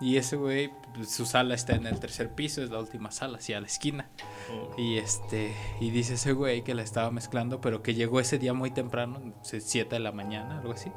[0.00, 3.38] Y ese güey, pues, su sala está en el tercer piso, es la última sala,
[3.38, 4.08] hacia la esquina.
[4.78, 8.54] Y este, y dice ese güey que la estaba mezclando, pero que llegó ese día
[8.54, 10.90] muy temprano, 7 de la mañana, algo así.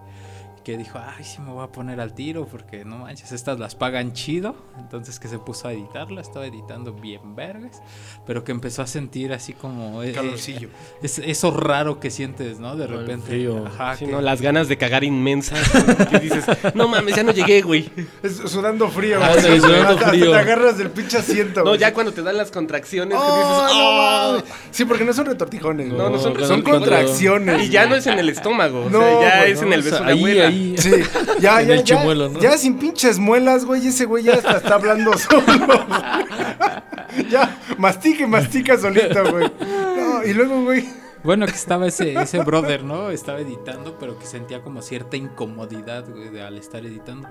[0.63, 3.75] Que dijo, ay, sí me voy a poner al tiro porque no manches, estas las
[3.75, 4.55] pagan chido.
[4.79, 7.81] Entonces que se puso a editarla, estaba editando bien vergas,
[8.25, 10.01] pero que empezó a sentir así como...
[10.03, 10.69] eh, Calorcillo.
[11.01, 12.77] es, eso raro que sientes, ¿no?
[12.77, 13.27] De repente.
[13.27, 13.65] frío.
[13.67, 14.21] Ajá, Sí, que- ¿no?
[14.21, 15.69] Las ganas de cagar inmensas.
[16.09, 16.45] que dices,
[16.75, 17.89] no mames, ya no llegué, güey.
[18.23, 19.41] Es sudando frío, Ah, güey.
[19.41, 20.31] sí, sudando Hasta frío.
[20.31, 21.59] te agarras del pinche asiento.
[21.59, 21.79] No, güey.
[21.79, 24.31] ya cuando te dan las contracciones, que Oh, dices, no "Oh".
[24.37, 24.43] mames.
[24.71, 25.87] Sí, porque no son retortijones.
[25.91, 27.63] No, no son, No, son cuando- contracciones.
[27.63, 29.79] Y ya no es en el estómago, No, o sea, ya es no, en el
[29.81, 30.52] O sea, beso de ahí, abuela.
[30.53, 30.75] Ahí.
[30.77, 30.91] Sí,
[31.39, 32.39] ya, En ya, el ya, chimuelo, ¿no?
[32.39, 35.43] ya sin pinches muelas, güey, ese güey ya hasta está hablando solo.
[37.29, 39.51] ya, mastica y mastica solito, güey.
[39.61, 40.87] No, y luego, güey,
[41.23, 43.09] Bueno, que estaba ese, ese brother, ¿no?
[43.09, 47.29] Estaba editando, pero que sentía como cierta incomodidad, güey, de- al estar editando.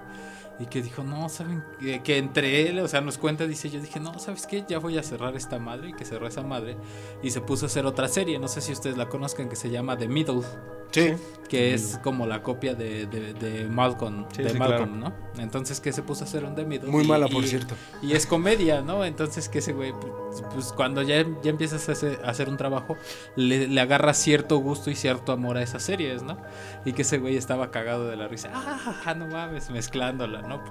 [0.59, 1.65] Y que dijo, no, ¿saben?
[1.81, 4.65] Que, que entre él, o sea, nos cuenta, dice, yo dije, no, ¿sabes qué?
[4.69, 5.89] Ya voy a cerrar esta madre.
[5.91, 6.77] Y que cerró esa madre.
[7.23, 9.71] Y se puso a hacer otra serie, no sé si ustedes la conozcan, que se
[9.71, 10.43] llama The Middle.
[10.91, 11.15] sí,
[11.49, 15.13] Que es como la copia de, de, de Malcolm, Sí, de sí, Malcolm, ¿no?
[15.39, 16.91] Entonces que se puso a hacer un The Middle.
[16.91, 17.75] muy y- mala, por y- cierto.
[18.03, 19.05] y es comedia, ¿no?
[19.05, 22.57] Entonces que ese güey, pues, pues, cuando ya, ya empiezas a hacer, a hacer un
[22.59, 22.97] trabajo,
[23.37, 26.37] le, le agarra cierto gusto y cierto amor a esas series, ¿no?
[26.85, 28.51] Y que ese güey estaba cagado de la risa.
[28.53, 30.63] Ah, no mames, mezclándola, ¿no?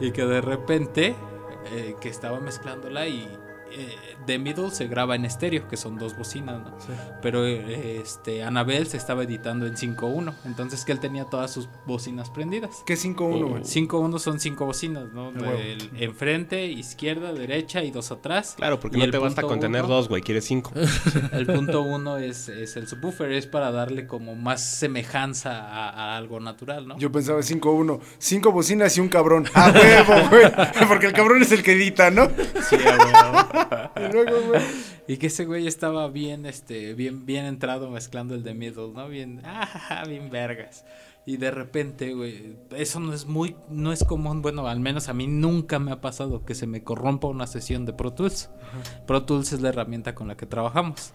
[0.00, 1.14] Y que de repente,
[1.72, 3.28] eh, que estaba mezclándola y
[3.70, 3.96] eh,
[4.26, 6.76] The Middle se graba en estéreo, que son dos bocinas, ¿no?
[7.22, 12.30] Pero este, Anabel se estaba editando en 5.1, entonces que él tenía todas sus bocinas
[12.30, 12.82] prendidas.
[12.86, 13.62] ¿Qué 5-1, güey?
[13.62, 15.32] 5-1 son cinco bocinas, ¿no?
[15.32, 15.58] De huevo.
[15.58, 18.54] El enfrente, izquierda, derecha y dos atrás.
[18.56, 20.72] Claro, porque Y no te basta con tener uno- dos, güey, quieres cinco.
[21.32, 26.16] El punto uno es, es el subwoofer, es para darle como más semejanza a, a
[26.16, 26.98] algo natural, ¿no?
[26.98, 29.46] Yo pensaba 5-1, cinco bocinas y un cabrón.
[29.54, 30.44] ¡Ah, huevo, güey!
[30.88, 32.28] Porque el cabrón es el que edita, ¿no?
[32.68, 33.86] Sí, a huevo.
[34.22, 34.62] Y luego, güey.
[35.08, 39.08] Y que ese güey estaba bien, este, bien, bien entrado mezclando el de middle, ¿no?
[39.08, 40.84] Bien, ah, bien vergas.
[41.24, 45.12] Y de repente, güey, eso no es muy, no es común, bueno, al menos a
[45.12, 48.50] mí nunca me ha pasado que se me corrompa una sesión de Pro Tools.
[49.06, 51.12] Pro Tools es la herramienta con la que trabajamos.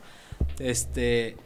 [0.59, 1.37] Este,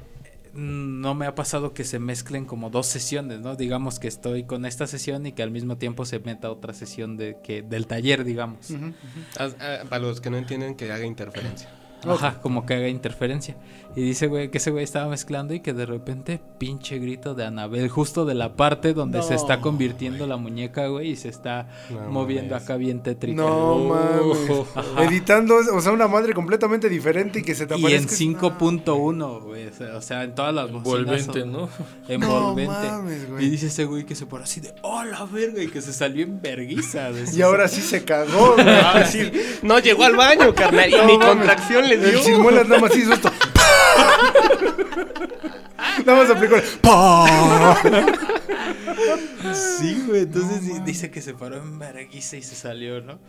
[0.56, 3.56] no me ha pasado que se mezclen como dos sesiones, ¿no?
[3.56, 7.18] Digamos que estoy con esta sesión y que al mismo tiempo se meta otra sesión
[7.18, 8.72] de que del taller, digamos.
[9.38, 11.70] Haz- ah, para los que no entienden, que haga interferencia.
[12.08, 13.56] Ajá, como que haga interferencia.
[13.95, 17.45] Y dice, güey, que ese güey estaba mezclando y que de repente, pinche grito de
[17.45, 21.69] Anabel, justo de la parte donde se está convirtiendo la muñeca, güey, y se está
[21.89, 22.63] No moviendo mames.
[22.65, 23.41] acá bien tétrica.
[23.41, 24.49] No mames.
[25.10, 28.15] Editando, o sea, una madre completamente diferente y que se te Y en aparezca.
[28.15, 31.69] 5.1, güey, o sea, en todas las Envolvente, son- ¿no?
[32.10, 32.73] Envolvente.
[32.73, 33.45] No mames, güey.
[33.45, 35.93] y dice ese güey que se pone así de, oh, la verga, y que se
[35.93, 37.12] salió en verguiza.
[37.34, 38.65] Y ahora sí se cagó, güey.
[38.75, 39.03] Ah.
[39.63, 40.89] No llegó al baño, carnal.
[40.89, 41.27] Y mames.
[41.27, 42.19] contracción le El dio.
[42.21, 43.31] chimuelas nada más hizo esto.
[46.05, 46.55] Nada más aplicó.
[49.53, 50.21] Sí, güey.
[50.23, 53.19] Entonces di- dice que se paró en vergüenza y se salió, ¿no?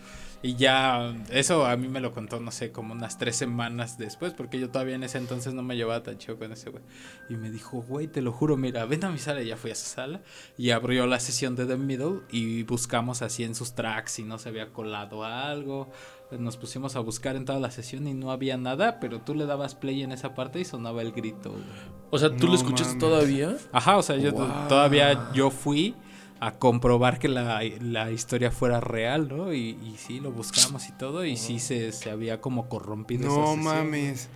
[0.43, 4.33] Y ya, eso a mí me lo contó, no sé, como unas tres semanas después,
[4.35, 6.85] porque yo todavía en ese entonces no me llevaba tan chido con ese güey.
[7.29, 9.43] Y me dijo, güey, te lo juro, mira, ven a mi sala.
[9.43, 10.21] Y ya fui a su sala
[10.59, 14.39] y abrió la sesión de The Middle y buscamos así en sus tracks si no
[14.39, 15.91] se había colado algo.
[16.33, 19.47] Nos pusimos a buscar en toda la sesión y no había nada, pero tú le
[19.47, 21.63] dabas play en esa parte y sonaba el grito, güey.
[22.11, 22.99] O sea, ¿tú No lo escuchaste mames.
[23.01, 23.57] todavía?
[23.73, 24.49] Ajá, o sea, yo Wow.
[24.69, 25.95] todavía yo fui
[26.41, 29.53] a comprobar que la, la historia fuera real, ¿no?
[29.55, 33.29] Y, y sí, lo buscamos y todo, y sí se, se había como corrompido.
[33.29, 33.65] esa No sesión.
[33.65, 34.29] mames.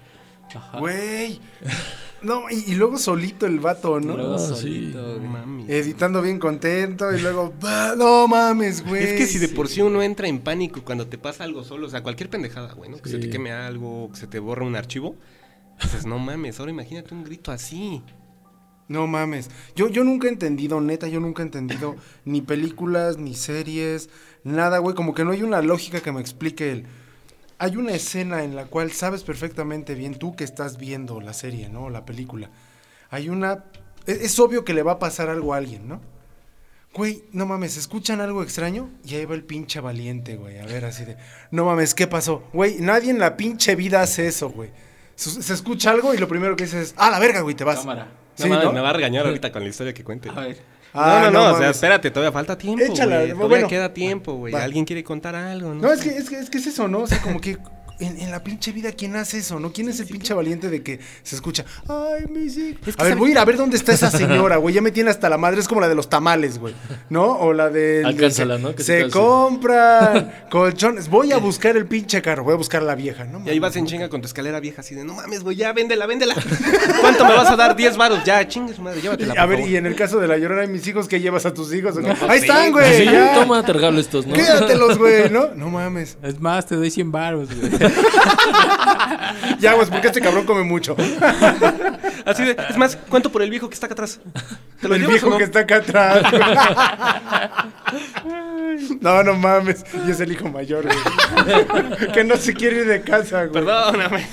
[0.54, 0.78] Ajá.
[0.78, 1.40] Güey.
[2.22, 4.16] No, y, y luego solito el vato, ¿no?
[4.16, 5.28] luego Ah, solito, güey.
[5.28, 5.64] Mami.
[5.68, 9.02] Editando bien contento y luego, "Bah, no mames, güey.
[9.04, 11.86] Es que si de por sí uno entra en pánico cuando te pasa algo solo,
[11.86, 12.98] o sea, cualquier pendejada, güey, ¿no?
[12.98, 13.30] Que se te Sí.
[13.30, 15.16] queme algo, que se te borra un archivo.
[15.82, 18.02] Dices, no mames, ahora imagínate un grito así.
[18.88, 19.48] No mames.
[19.76, 24.10] Yo, yo nunca he entendido, neta, yo nunca he entendido ni películas, ni series,
[24.44, 24.94] nada, güey.
[24.96, 26.86] Como que no hay una lógica que me explique el.
[27.62, 31.68] Hay una escena en la cual sabes perfectamente bien tú que estás viendo la serie,
[31.68, 31.90] ¿no?
[31.90, 32.48] La película.
[33.10, 33.64] Hay una.
[34.06, 36.00] Es, es obvio que le va a pasar algo a alguien, ¿no?
[36.94, 38.88] Güey, no mames, ¿escuchan algo extraño?
[39.04, 40.58] Y ahí va el pinche valiente, güey.
[40.58, 41.16] A ver, así de.
[41.50, 42.42] No mames, ¿qué pasó?
[42.54, 44.70] Güey, nadie en la pinche vida hace eso, güey.
[45.14, 46.94] Se, se escucha algo y lo primero que dices es.
[46.96, 47.54] ¡Ah, la verga, güey!
[47.54, 47.80] Te vas.
[47.80, 48.06] Cámara.
[48.06, 48.10] No
[48.44, 48.72] Sí, mames, ¿no?
[48.72, 50.30] me va a regañar ahorita con la historia que cuente.
[50.30, 50.79] A ver.
[50.92, 52.84] Ah, no, no, no, o sea, espérate, todavía falta tiempo.
[52.84, 53.32] Échala, güey.
[53.32, 54.54] bueno, Todavía queda tiempo, güey.
[54.54, 55.82] Alguien quiere contar algo, ¿no?
[55.82, 57.00] No, es que, es que, es que es eso, ¿no?
[57.00, 57.58] O sea, como que
[58.00, 59.72] en, en la pinche vida, ¿quién hace eso, no?
[59.72, 61.64] ¿Quién es el pinche valiente de que se escucha?
[61.88, 62.88] Ay, mis hijos.
[62.88, 64.74] Es que a ver, voy a ir a ver dónde está esa señora, güey.
[64.74, 65.60] Ya me tiene hasta la madre.
[65.60, 66.74] Es como la de los tamales, güey.
[67.08, 67.24] ¿No?
[67.38, 68.02] O la de.
[68.04, 68.74] Alcánzala, ¿no?
[68.74, 69.18] Que Se calce.
[69.18, 71.08] compran colchones.
[71.08, 72.44] Voy a buscar el pinche carro.
[72.44, 73.42] Voy a buscar a la vieja, ¿no?
[73.46, 75.72] Y ahí vas en chinga con tu escalera vieja así de, no mames, güey, ya,
[75.72, 76.34] véndela, véndela.
[77.00, 77.76] ¿Cuánto me vas a dar?
[77.76, 78.24] 10 varos.
[78.24, 79.70] Ya, chingue su madre, llévatela, por a ver, favor.
[79.72, 81.96] y en el caso de la llorona, ¿y mis hijos qué llevas a tus hijos?
[81.96, 82.14] o qué?
[82.14, 83.34] pues Ahí están, pues güey.
[83.34, 84.34] Toma, te regalo estos, ¿no?
[84.34, 85.48] Quédatelos, güey, ¿no?
[85.54, 86.16] No mames.
[86.22, 87.70] Es más, te doy 100 baros, güey.
[89.60, 90.96] Ya, güey, porque este cabrón come mucho.
[92.24, 94.20] Así de, es más, ¿cuánto por el viejo que está acá atrás?
[94.80, 95.38] ¿Te lo el llevas viejo o no?
[95.38, 96.22] que está acá atrás.
[99.00, 99.84] no, no mames.
[100.06, 100.96] Y es el hijo mayor, güey.
[102.12, 103.64] que no se quiere ir de casa, güey.
[103.64, 104.26] Perdóname.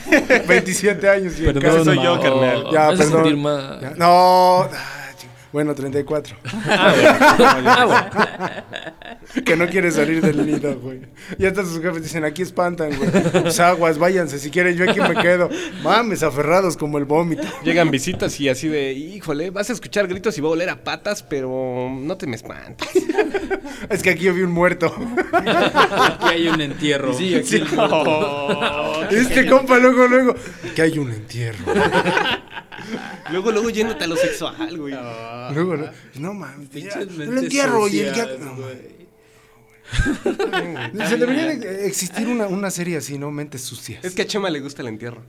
[0.47, 1.83] 27 años y en Perdón, casa.
[1.85, 2.63] soy yo, carnal.
[2.71, 3.11] Ya, me hace perdón.
[3.23, 3.79] sentir mal.
[3.81, 4.69] Ya, No.
[5.47, 5.49] Ah.
[5.51, 6.37] Bueno, 34.
[6.69, 8.63] Ah,
[9.45, 11.01] que no quiere salir del nido, güey.
[11.37, 13.09] Y hasta sus jefes dicen, aquí espantan, güey.
[13.41, 15.49] Pues aguas, váyanse, si quieren, yo aquí me quedo.
[15.83, 17.43] Mames, aferrados como el vómito.
[17.63, 20.83] Llegan visitas y así de, híjole, vas a escuchar gritos y va a oler a
[20.83, 22.89] patas, pero no te me espantes.
[23.89, 24.93] Es que aquí yo vi un muerto.
[25.33, 27.13] Aquí hay un entierro.
[27.13, 27.61] Sí, aquí.
[29.11, 30.35] Este compa luego, luego,
[30.75, 31.63] que hay un entierro.
[33.31, 34.93] Luego, luego yéndote a lo sexual, güey.
[35.53, 38.97] Luego, luego, no mames, mentes entierro y el no, güey.
[41.07, 43.31] Se debería de existir una, una serie así, ¿no?
[43.31, 44.03] Mentes sucias.
[44.03, 45.21] Es que a Chema le gusta el entierro.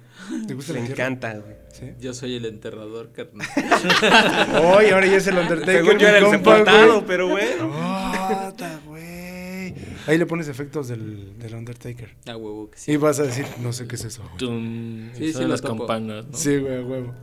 [0.46, 1.10] ¿Te gusta Le el entierro?
[1.12, 1.56] encanta, güey.
[1.72, 1.92] ¿Sí?
[2.00, 3.46] Yo soy el enterrador, carnal.
[4.64, 5.84] Hoy, ahora ya es el Undertaker.
[5.84, 7.70] Según yo era el sepultado, pero bueno.
[7.72, 8.52] Ah,
[8.86, 9.74] güey.
[10.08, 12.16] Ahí le pones efectos del, del Undertaker.
[12.26, 12.92] A huevo que sí.
[12.92, 14.22] Y vas a decir, no sé qué es eso.
[14.40, 15.10] güey.
[15.14, 15.86] Sí, sí lo las topo.
[15.86, 16.36] campanas, ¿no?
[16.36, 17.14] Sí, güey, a huevo.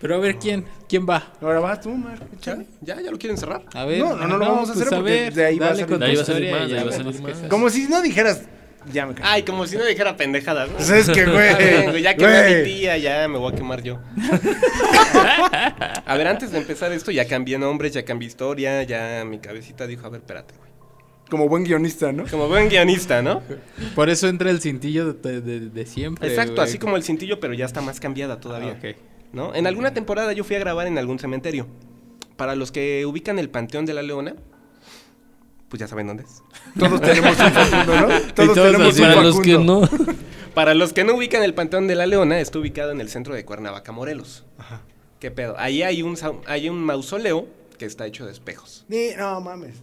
[0.00, 0.64] Pero a ver, ¿quién?
[0.88, 1.32] ¿Quién va?
[1.42, 2.24] Ahora vas tú, Marco.
[2.42, 2.56] ¿Ya?
[2.80, 3.00] ¿Ya?
[3.02, 3.62] ¿Ya lo quieren cerrar?
[3.74, 3.98] A ver.
[3.98, 6.00] No, no, no lo vamos a hacer pues porque de ahí va a salir- con
[6.00, 7.50] De ahí tu va a salir historia más, de ahí va a salir más.
[7.50, 8.42] Como si no dijeras,
[8.90, 9.28] ya me cago.
[9.30, 10.76] Ay, como si no dijera pendejadas, ¿no?
[10.76, 12.00] Pues es que, güey.
[12.02, 12.64] Ya mi güey.
[12.64, 13.98] tía, ya me voy a quemar yo.
[16.06, 19.86] a ver, antes de empezar esto, ya cambié nombres, ya cambié historia, ya mi cabecita
[19.86, 20.70] dijo, a ver, espérate, güey.
[21.28, 22.24] Como buen guionista, ¿no?
[22.26, 23.40] Como buen guionista, ¿no?
[23.94, 26.28] Por eso entra el cintillo de, de- de siempre.
[26.28, 26.64] Exacto, güey.
[26.64, 28.76] así como el cintillo, pero ya está más cambiada todavía.
[28.82, 28.86] Ah.
[29.32, 29.54] ¿No?
[29.54, 31.66] En alguna temporada yo fui a grabar en algún cementerio.
[32.36, 34.34] Para los que ubican el Panteón de la Leona,
[35.68, 36.42] pues ya saben dónde es.
[36.78, 38.06] Todos tenemos un Facundo, ¿no?
[38.34, 39.82] Todos, todos tenemos un para los que no,
[40.54, 43.34] Para los que no ubican el Panteón de la Leona, está ubicado en el centro
[43.34, 44.44] de Cuernavaca, Morelos.
[45.20, 45.54] ¿Qué pedo?
[45.58, 46.16] Ahí hay un,
[46.46, 47.46] hay un mausoleo
[47.78, 48.84] que está hecho de espejos.
[48.88, 49.76] Ni- no mames.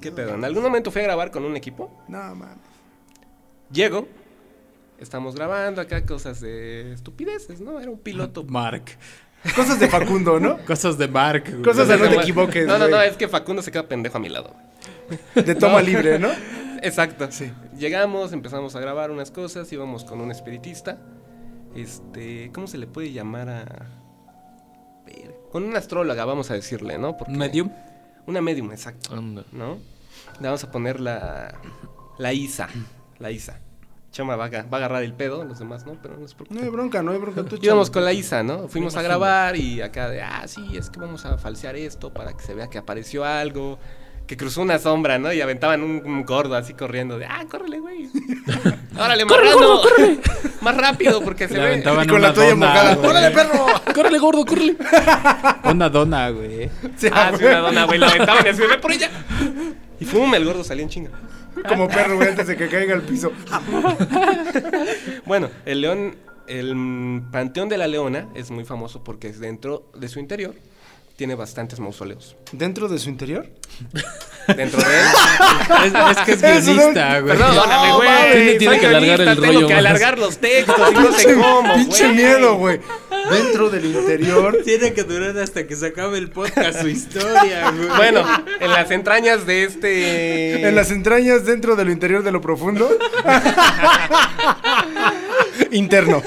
[0.00, 0.34] ¿Qué pedo?
[0.34, 1.90] En algún momento fui a grabar con un equipo.
[2.08, 2.58] No mames.
[3.72, 4.06] Llego.
[5.00, 7.78] Estamos grabando acá cosas de estupideces, ¿no?
[7.80, 8.44] Era un piloto.
[8.48, 8.84] Mark.
[9.54, 10.58] Cosas de Facundo, ¿no?
[10.66, 11.44] Cosas de Mark.
[11.50, 11.62] güey.
[11.62, 14.20] Cosas de no te equivoques, No, no, no, es que Facundo se queda pendejo a
[14.20, 14.54] mi lado.
[15.34, 16.28] De toma libre, ¿no?
[16.82, 17.30] Exacto.
[17.30, 17.52] Sí.
[17.78, 20.98] Llegamos, empezamos a grabar unas cosas, íbamos con un espiritista.
[21.74, 23.64] Este, ¿cómo se le puede llamar a
[25.06, 27.16] ver, con una astróloga, vamos a decirle, ¿no?
[27.16, 27.70] Porque- Un medium.
[28.26, 29.44] Una medium, exacto, Anda.
[29.52, 29.78] ¿no?
[30.40, 31.54] Le vamos a poner la
[32.18, 32.68] la Isa,
[33.18, 33.60] la Isa.
[34.16, 36.62] Chama va a, va a agarrar el pedo, los demás no, pero no se No
[36.62, 37.42] hay bronca, no hay bronca.
[37.44, 38.66] Tú Íbamos con la Isa, ¿no?
[38.66, 42.32] Fuimos a grabar y acá de, ah, sí, es que vamos a falsear esto para
[42.32, 43.78] que se vea que apareció algo,
[44.26, 45.34] que cruzó una sombra, ¿no?
[45.34, 48.08] Y aventaban un, un gordo así corriendo de, ah, córrele, güey.
[48.98, 49.82] Órale, marrano.
[50.62, 51.66] Más rápido porque se Le ve.
[51.66, 52.94] aventaban Y con la una toalla dona, mojada.
[52.94, 53.10] güey.
[53.10, 53.66] ¡Órale, perro!
[53.94, 54.76] ¡Córrele, gordo, córrele!
[55.64, 56.70] Una dona, güey.
[56.96, 57.66] Sí, Ah, sí, una huevo.
[57.66, 59.10] dona, güey, lo aventaban y así, ve por ella.
[60.00, 61.10] Y fum, el gordo salió en chinga.
[61.68, 63.32] Como perro, güey, antes de que caiga al piso.
[65.24, 66.16] Bueno, el león,
[66.46, 70.54] el Panteón de la Leona es muy famoso porque es dentro de su interior
[71.16, 72.36] tiene bastantes mausoleos.
[72.52, 73.48] ¿Dentro de su interior?
[74.54, 75.06] Dentro de él.
[75.86, 77.38] Es, es que es guionista, güey.
[77.38, 78.32] Perdóname, güey.
[78.32, 79.78] tiene- tiene que alargar el tengo rollo que más.
[79.80, 82.80] alargar los textos y no sé cómo, Pinche miedo, güey.
[83.30, 84.58] Dentro del interior.
[84.64, 87.88] Tiene que durar hasta que se acabe el podcast su historia, güey.
[87.96, 88.24] Bueno,
[88.60, 90.68] en las entrañas de este.
[90.68, 92.88] En las entrañas, dentro de lo interior de lo profundo.
[95.72, 96.22] Interno.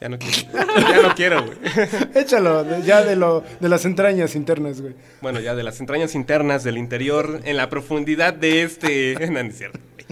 [0.00, 0.36] Ya no quiero.
[0.52, 1.58] Ya no quiero, güey.
[2.14, 4.94] Échalo, de- ya de lo de las entrañas internas, güey.
[5.22, 9.14] Bueno, ya de las entrañas internas del interior, en la profundidad de este.
[9.30, 9.78] No, no es cierto.
[9.94, 10.06] güey.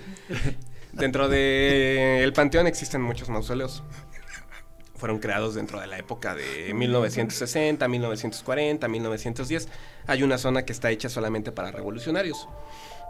[0.92, 3.82] Dentro del panteón existen muchos mausoleos.
[5.02, 9.68] Fueron creados dentro de la época de 1960, 1940, 1910.
[10.06, 12.48] Hay una zona que está hecha solamente para revolucionarios.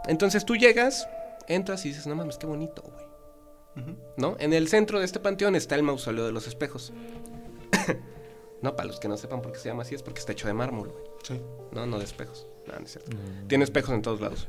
[0.07, 1.07] Entonces tú llegas,
[1.47, 3.95] entras y dices, no mames, qué bonito, güey.
[4.17, 4.35] ¿No?
[4.39, 6.93] En el centro de este panteón está el mausoleo de los espejos.
[8.63, 10.47] no, para los que no sepan por qué se llama así, es porque está hecho
[10.47, 11.03] de mármol, güey.
[11.21, 11.39] Sí.
[11.73, 12.47] No, no de espejos.
[12.65, 13.15] No, no es cierto.
[13.47, 14.47] Tiene espejos en todos lados.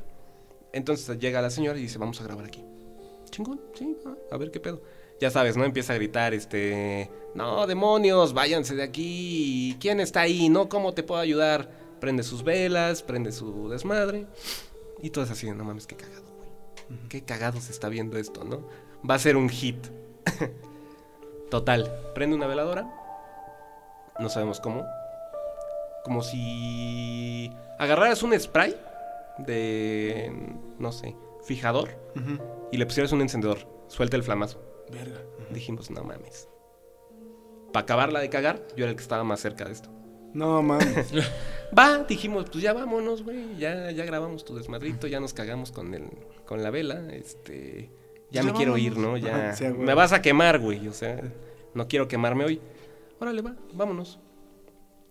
[0.72, 2.64] Entonces llega la señora y dice, vamos a grabar aquí.
[3.28, 3.98] Chingón, sí,
[4.30, 4.80] a ver qué pedo.
[5.20, 5.64] Ya sabes, ¿no?
[5.64, 7.11] Empieza a gritar, este...
[7.35, 9.77] No, demonios, váyanse de aquí.
[9.81, 10.48] ¿Quién está ahí?
[10.48, 10.68] ¿No?
[10.68, 11.70] ¿Cómo te puedo ayudar?
[12.00, 14.27] Prende sus velas, prende su desmadre.
[15.03, 16.98] Y todo es así, no mames, qué cagado, güey.
[17.09, 18.68] Qué cagado se está viendo esto, ¿no?
[19.09, 19.77] Va a ser un hit.
[21.50, 21.92] Total.
[22.14, 22.90] Prende una veladora.
[24.18, 24.85] No sabemos cómo.
[26.05, 28.77] Como si agarraras un spray
[29.38, 30.33] de,
[30.79, 31.90] no sé, fijador
[32.70, 33.59] y le pusieras un encendedor.
[33.88, 34.63] Suelta el flamazo.
[34.90, 35.20] Verga.
[35.51, 36.49] Dijimos, no mames.
[37.73, 39.90] Para acabarla de cagar, yo era el que estaba más cerca de esto.
[40.33, 41.12] No mames.
[41.79, 43.57] Va, dijimos, pues ya vámonos, güey.
[43.57, 46.09] Ya, ya grabamos tu desmadrito, ya nos cagamos con el,
[46.44, 47.09] con la vela.
[47.12, 47.90] Este.
[48.31, 48.97] Ya, Ya me quiero ir.
[48.97, 49.16] ¿no?
[49.16, 49.55] Ya.
[49.55, 50.87] Sí, me vas a quemar, güey.
[50.88, 51.20] O sea,
[51.75, 52.61] no quiero quemarme hoy.
[53.20, 54.18] Órale, va, vámonos.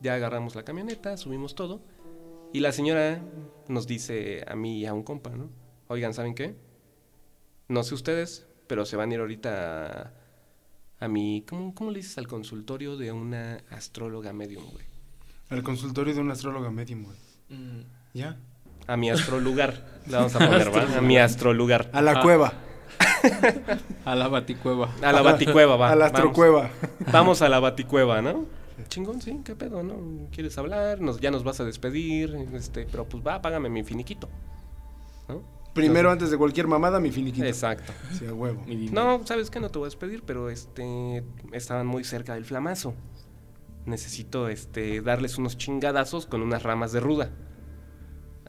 [0.01, 1.81] Ya agarramos la camioneta, subimos todo.
[2.51, 3.21] Y la señora
[3.67, 5.49] nos dice a mí y a un compa, ¿no?
[5.87, 6.55] Oigan, ¿saben qué?
[7.67, 9.85] No sé ustedes, pero se van a ir ahorita
[10.99, 11.43] a, a mi...
[11.47, 14.85] ¿cómo, ¿Cómo le dices al consultorio de una astróloga medium, güey?
[15.49, 17.17] Al consultorio de una astróloga medium, güey.
[17.49, 17.81] Mm,
[18.13, 18.37] ¿Ya?
[18.87, 19.85] A mi astrolugar.
[20.07, 20.97] Le vamos a poner, ¿va?
[20.97, 21.89] A mi astrolugar.
[21.93, 22.21] A la Ah.
[22.21, 22.53] cueva.
[24.05, 24.89] A la baticueva.
[25.01, 25.91] A la baticueva, va.
[25.91, 26.19] A la vamos.
[26.19, 26.69] astrocueva.
[27.11, 28.45] Vamos a la baticueva, ¿no?
[28.89, 30.27] Chingón, sí, qué pedo, ¿no?
[30.31, 30.99] ¿Quieres hablar?
[30.99, 34.27] Nos, ya nos vas a despedir, este, pero pues va, págame mi finiquito.
[35.29, 35.41] ¿No?
[35.73, 37.45] Primero, antes de cualquier mamada, mi finiquito.
[37.45, 37.91] Exacto.
[38.17, 38.63] Sí, a huevo.
[38.91, 39.59] No, ¿sabes qué?
[39.59, 42.93] No te voy a despedir, pero este estaban muy cerca del flamazo.
[43.85, 47.31] Necesito este darles unos chingadazos con unas ramas de ruda.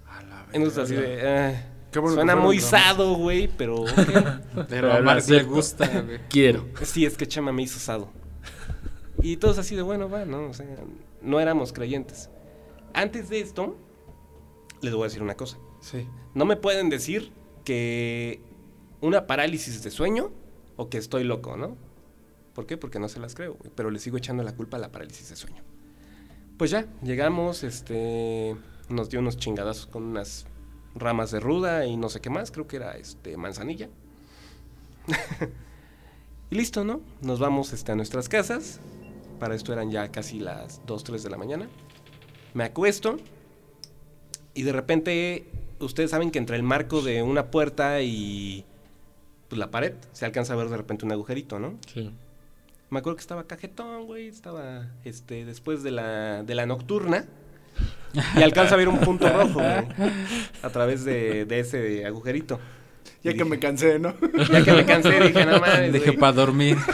[0.06, 2.70] A la Entonces así de Qué bueno que suena muy ramas.
[2.70, 3.84] sado, güey, pero.
[4.68, 6.20] Pero a Marx le gusta, güey.
[6.28, 6.66] Quiero.
[6.82, 8.10] sí, es que Chama me hizo sado.
[9.22, 10.48] Y todos así de bueno, va, ¿no?
[10.50, 10.66] O sea,
[11.22, 12.30] no éramos creyentes.
[12.92, 13.76] Antes de esto,
[14.82, 15.56] les voy a decir una cosa.
[15.80, 16.06] Sí.
[16.34, 17.32] No me pueden decir
[17.64, 18.40] que
[19.00, 20.32] una parálisis de sueño
[20.76, 21.76] o que estoy loco, ¿no?
[22.54, 22.76] ¿Por qué?
[22.76, 25.36] Porque no se las creo, pero le sigo echando la culpa a la parálisis de
[25.36, 25.62] sueño.
[26.56, 28.56] Pues ya, llegamos, este,
[28.88, 30.46] nos dio unos chingadazos con unas
[30.94, 33.88] ramas de ruda y no sé qué más, creo que era este manzanilla.
[36.50, 37.00] y listo, ¿no?
[37.20, 38.80] Nos vamos este, a nuestras casas.
[39.40, 41.68] Para esto eran ya casi las 2, 3 de la mañana.
[42.54, 43.16] Me acuesto
[44.54, 48.64] y de repente ustedes saben que entre el marco de una puerta y
[49.48, 51.74] pues, la pared se alcanza a ver de repente un agujerito, ¿no?
[51.92, 52.10] Sí.
[52.90, 57.24] Me acuerdo que estaba cajetón, güey, estaba este después de la, de la nocturna
[58.36, 59.86] y alcanza a ver un punto rojo, güey,
[60.62, 62.60] a través de, de ese agujerito.
[63.24, 64.14] Ya que me dije- cansé, ¿no?
[64.52, 66.76] Ya que me cansé, dije, no mames, güey, para dormir.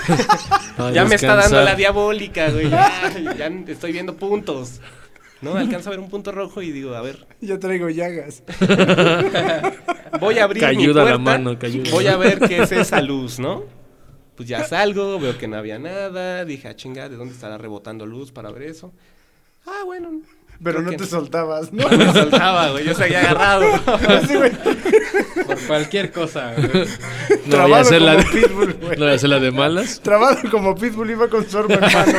[0.95, 4.81] Ya me está dando la diabólica, güey, ya, ya estoy viendo puntos.
[5.43, 5.57] ¿No?
[5.57, 8.43] Alcanzo a ver un punto rojo y digo, a ver, Ya traigo llagas.
[10.21, 11.91] voy a abrir Que mi ayuda puerta, la mano, que ayuda.
[11.93, 13.65] voy a ver qué es esa luz, ¿no?
[14.37, 18.07] Pues ya salgo, veo que no había nada, dije, ah, chinga, ¿de dónde estará rebotando
[18.07, 18.93] luz para ver eso?
[19.67, 20.21] Ah, bueno.
[20.63, 21.89] Pero no te soltabas, ¿no?
[21.89, 23.67] No me soltaba, güey, yo seguía agarrado.
[24.29, 24.53] Sí, güey.
[25.47, 26.87] Por cualquier cosa, güey.
[27.47, 28.91] No voy a hacer la de, pitbull, güey.
[28.99, 30.01] no voy a hacer la de malas.
[30.01, 32.19] Trabado como Pitbull iba con su arma en mano.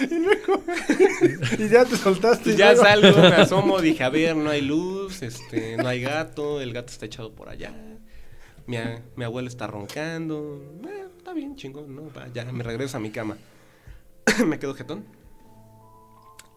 [0.10, 0.62] Y luego-
[1.58, 2.52] y ya te soltaste.
[2.52, 6.00] y ya luego- salgo, me asomo, dije, a ver, no hay luz, este, no hay
[6.02, 7.72] gato, el gato está echado por allá.
[8.66, 10.60] Mi, a- mi abuelo está roncando.
[10.88, 12.02] Eh, está bien, chingón, ¿no?
[12.16, 13.36] Va, ya me regreso a mi cama.
[14.46, 15.04] me quedo jetón.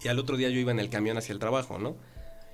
[0.04, 1.98] Y al otro día yo iba en el camión hacia el trabajo, ¿no?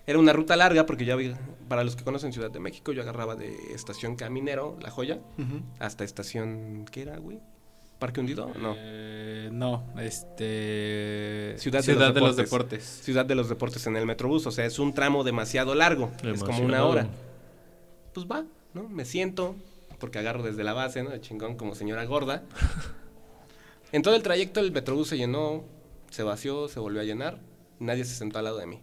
[0.08, 3.02] Era una ruta larga porque ya había- para los que conocen Ciudad de México, yo
[3.02, 5.20] agarraba de estación Caminero, La Joya,
[5.80, 7.40] hasta estación, ¿qué era, güey?
[8.00, 8.52] ¿Parque Hundido?
[8.60, 8.76] No.
[8.78, 11.56] Eh, no, este.
[11.58, 12.84] Ciudad de los de los Deportes.
[12.84, 16.44] Ciudad de los Deportes en el Metrobús, o sea, es un tramo demasiado largo, es
[16.44, 17.08] como una hora.
[18.14, 18.90] Pues va, ¿no?
[18.90, 19.56] Me siento,
[20.00, 21.10] porque agarro desde la base, ¿no?
[21.10, 22.44] De chingón como señora gorda.
[23.92, 25.64] En todo el trayecto el Metrobús se llenó,
[26.10, 27.40] se vació, se volvió a llenar,
[27.80, 28.82] nadie se sentó al lado de mí.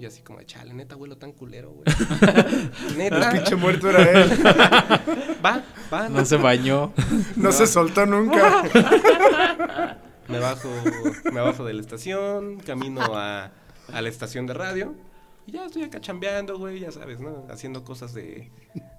[0.00, 1.84] Y yo así como, chale, neta, abuelo tan culero, güey.
[2.88, 4.30] El neta, pinche muerto era él.
[5.44, 6.20] va, va, no.
[6.20, 6.94] No se bañó.
[7.36, 8.62] No se soltó nunca.
[10.26, 10.70] Me bajo,
[11.30, 13.50] me bajo de la estación, camino a,
[13.92, 14.94] a la estación de radio.
[15.46, 17.46] Y ya estoy acá chambeando, güey, ya sabes, ¿no?
[17.50, 18.50] Haciendo cosas de,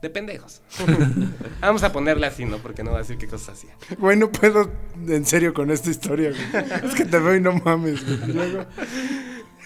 [0.04, 0.62] de pendejos.
[1.62, 2.60] Vamos a ponerle así, ¿no?
[2.60, 3.76] Porque no va a decir qué cosas hacía.
[3.98, 4.70] Güey, no puedo
[5.08, 6.64] en serio con esta historia, güey.
[6.86, 8.68] Es que te veo y no mames, güey.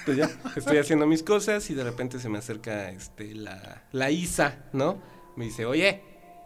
[0.05, 4.11] Pues ya, estoy haciendo mis cosas y de repente se me acerca este, la, la
[4.11, 5.01] Isa, ¿no?
[5.35, 6.01] Me dice, oye,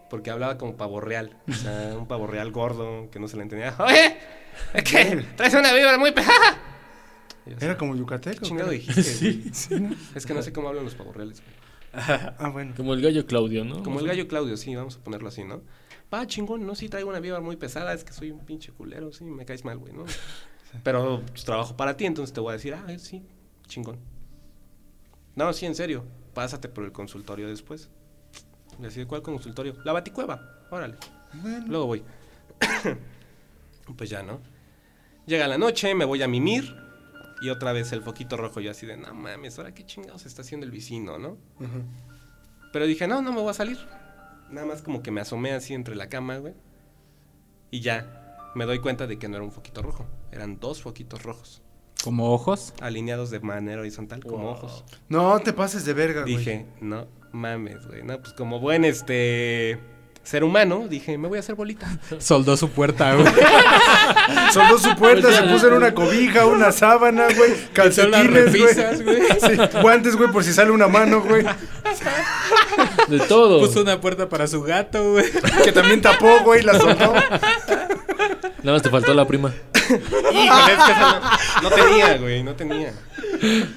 [0.10, 3.43] porque hablaba como pavo real, o sea, un pavo real gordo que no se le
[3.43, 3.76] entendía.
[3.80, 4.17] Oye,
[4.74, 6.58] es que traes una vibra muy pesada.
[7.60, 8.39] ¿Era como yucateco?
[8.39, 9.04] ¿Qué chingado dijiste?
[9.54, 9.95] Sí, ¿no?
[10.15, 11.41] Es que no sé cómo hablan los pavos reales.
[11.41, 11.60] güey.
[12.38, 12.74] Ah, bueno.
[12.78, 13.82] Como el gallo Claudio, ¿no?
[13.84, 15.62] Como el gallo Claudio, sí, vamos a ponerlo así, ¿no?
[16.13, 19.12] Va, chingón, no, sí traigo una vibra muy pesada, es que soy un pinche culero,
[19.12, 20.06] sí, me caes mal, güey, ¿no?
[20.83, 23.23] Pero pues, trabajo para ti, entonces te voy a decir, ah, sí,
[23.70, 23.98] chingón.
[25.36, 26.04] No, sí, en serio,
[26.34, 27.90] pásate por el consultorio después.
[28.82, 29.76] Y así, ¿cuál consultorio?
[29.86, 30.98] La baticueva, órale.
[31.67, 32.04] Luego voy.
[33.98, 34.42] pues ya, ¿no?
[35.26, 36.76] Llega la noche, me voy a mimir
[37.42, 40.42] y otra vez el foquito rojo, yo así de, no mames, ahora qué chingados está
[40.42, 41.38] haciendo el vecino, ¿no?
[42.74, 43.78] Pero dije, no, no me voy a salir.
[44.50, 46.54] Nada más como que me asomé así entre la cama, güey.
[47.72, 50.06] Y ya, me doy cuenta de que no era un foquito rojo.
[50.32, 51.62] Eran dos foquitos rojos,
[52.04, 52.73] Como ojos.
[52.81, 54.83] alineados de manera horizontal, como ojos.
[55.10, 56.37] No te pases de verga, güey.
[56.37, 58.04] Dije, no mames, güey.
[58.04, 59.79] No, pues como buen este
[60.23, 61.87] ser humano, dije, me voy a hacer bolita.
[62.19, 63.25] Soldó su puerta, güey.
[64.54, 67.52] Soldó su puerta, se puso en una cobija, una sábana, güey.
[67.73, 69.04] Calcetines, güey.
[69.04, 69.21] güey.
[69.41, 71.43] Sí, guantes, güey, por si sale una mano, güey.
[73.08, 73.60] De todo.
[73.60, 75.25] Puso una puerta para su gato, güey.
[75.63, 77.13] Que también tapó, güey, la soltó.
[78.63, 79.53] Nada más te faltó la prima.
[79.89, 81.19] Híjole, es que esa
[81.62, 82.93] no, no tenía, güey, no tenía.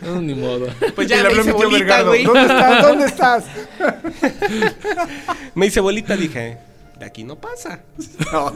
[0.03, 0.67] No, ni modo.
[0.95, 2.25] Pues Y ya le me habló hice bolita, güey.
[2.25, 2.83] ¿Dónde estás?
[2.83, 3.45] ¿Dónde estás?
[5.55, 6.59] Me hice bolita, dije,
[6.99, 7.81] de aquí no pasa.
[8.33, 8.53] No.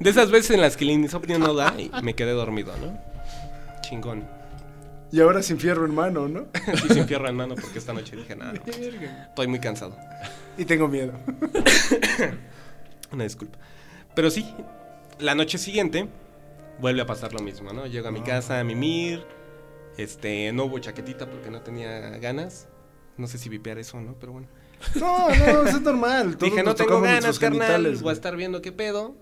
[0.00, 2.98] De esas veces en las que el insomnio no da y me quedé dormido, ¿no?
[3.82, 4.24] Chingón.
[5.12, 6.46] Y ahora sin fierro en mano, ¿no?
[6.90, 8.60] Y sin fierro en mano porque esta noche dije, nada, no,
[9.28, 9.96] estoy muy cansado.
[10.56, 11.12] Y tengo miedo.
[13.12, 13.58] Una disculpa.
[14.14, 14.46] Pero sí,
[15.18, 16.08] la noche siguiente
[16.80, 17.86] vuelve a pasar lo mismo, ¿no?
[17.86, 19.24] Llego a mi casa a mimir.
[19.96, 22.68] Este, no hubo chaquetita porque no tenía ganas.
[23.16, 24.48] No sé si vipear eso o no, pero bueno.
[24.96, 26.36] No, no, eso es normal.
[26.38, 27.96] Todos Dije, no tengo ganas, carnal.
[27.96, 29.14] Voy a estar viendo qué pedo.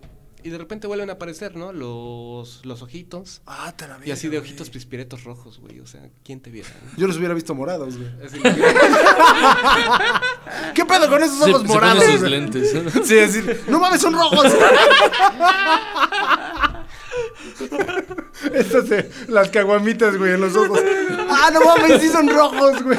[0.45, 1.73] Y de repente vuelven a aparecer, ¿no?
[1.73, 3.43] Los, los ojitos.
[3.47, 5.79] Ah, te la Y así de ojitos pispiretos rojos, güey.
[5.81, 6.69] O sea, ¿quién te viera?
[6.85, 6.91] no?
[6.99, 8.09] Yo los hubiera visto morados, güey.
[8.25, 8.41] Así,
[10.75, 12.05] ¿Qué pedo con esos Se, ojos se morados?
[12.05, 12.75] sus lentes.
[13.05, 14.47] Sí, decir, no mames, son rojos.
[18.53, 20.81] Estas de las caguamitas, güey, en los ojos.
[21.29, 22.99] Ah, no mames, sí son rojos, güey.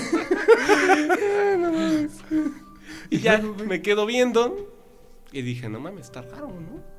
[3.10, 4.70] y ya me quedo viendo.
[5.32, 6.93] Y dije, no mames, está raro, ¿no?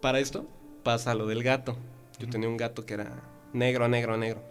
[0.00, 0.48] Para esto
[0.82, 1.76] pasa lo del gato.
[2.18, 3.22] Yo tenía un gato que era
[3.52, 4.42] negro, negro, negro.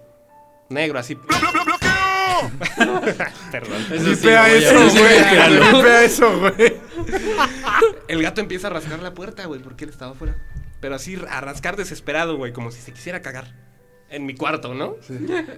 [0.70, 1.16] Negro, así.
[3.52, 3.86] Perdón.
[3.92, 6.54] Eso sí, Vipea lo voy a eso, güey.
[6.76, 6.80] Eso,
[7.10, 7.94] güey.
[8.08, 10.36] El gato empieza a rascar la puerta, güey, porque él estaba afuera.
[10.82, 13.54] Pero así a rascar desesperado, güey, como si se quisiera cagar.
[14.10, 14.96] En mi cuarto, ¿no?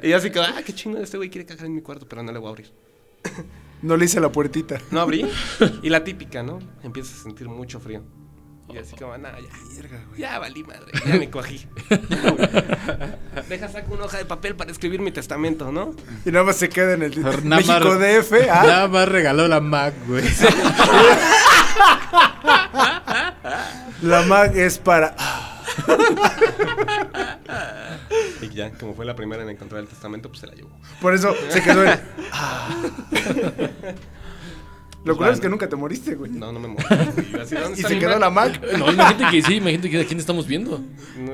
[0.01, 2.23] Y yo así que, ah, qué chingón, este güey quiere cagar en mi cuarto, pero
[2.23, 2.71] no le voy a abrir.
[3.81, 4.79] No le hice la puertita.
[4.91, 5.25] No abrí.
[5.83, 6.59] Y la típica, ¿no?
[6.83, 8.03] Empieza a sentir mucho frío.
[8.74, 9.47] Y así como, nada, ya.
[10.18, 11.65] Ya valí madre, ya me cogí.
[13.47, 15.95] Deja saco una hoja de papel para escribir mi testamento, ¿no?
[16.26, 18.34] Y nada más se queda en el Nada México más- DF.
[18.51, 20.24] Ah, Nada más regaló la Mac, güey.
[24.01, 25.15] la mag es para.
[28.41, 30.70] Y ya, como fue la primera en encontrar el testamento, pues se la llevó.
[31.01, 31.99] Por eso se quedó en.
[34.97, 35.01] Ah.
[35.05, 36.31] Lo Pues curioso es que nunca te moriste, güey.
[36.31, 36.85] No, no me morí.
[36.89, 38.19] Y, yo así, ¿dónde Y está se quedó Mac?
[38.19, 38.61] la mag.
[38.77, 40.79] No, imagínate que sí, imagínate que a quién estamos viendo.
[41.17, 41.33] No,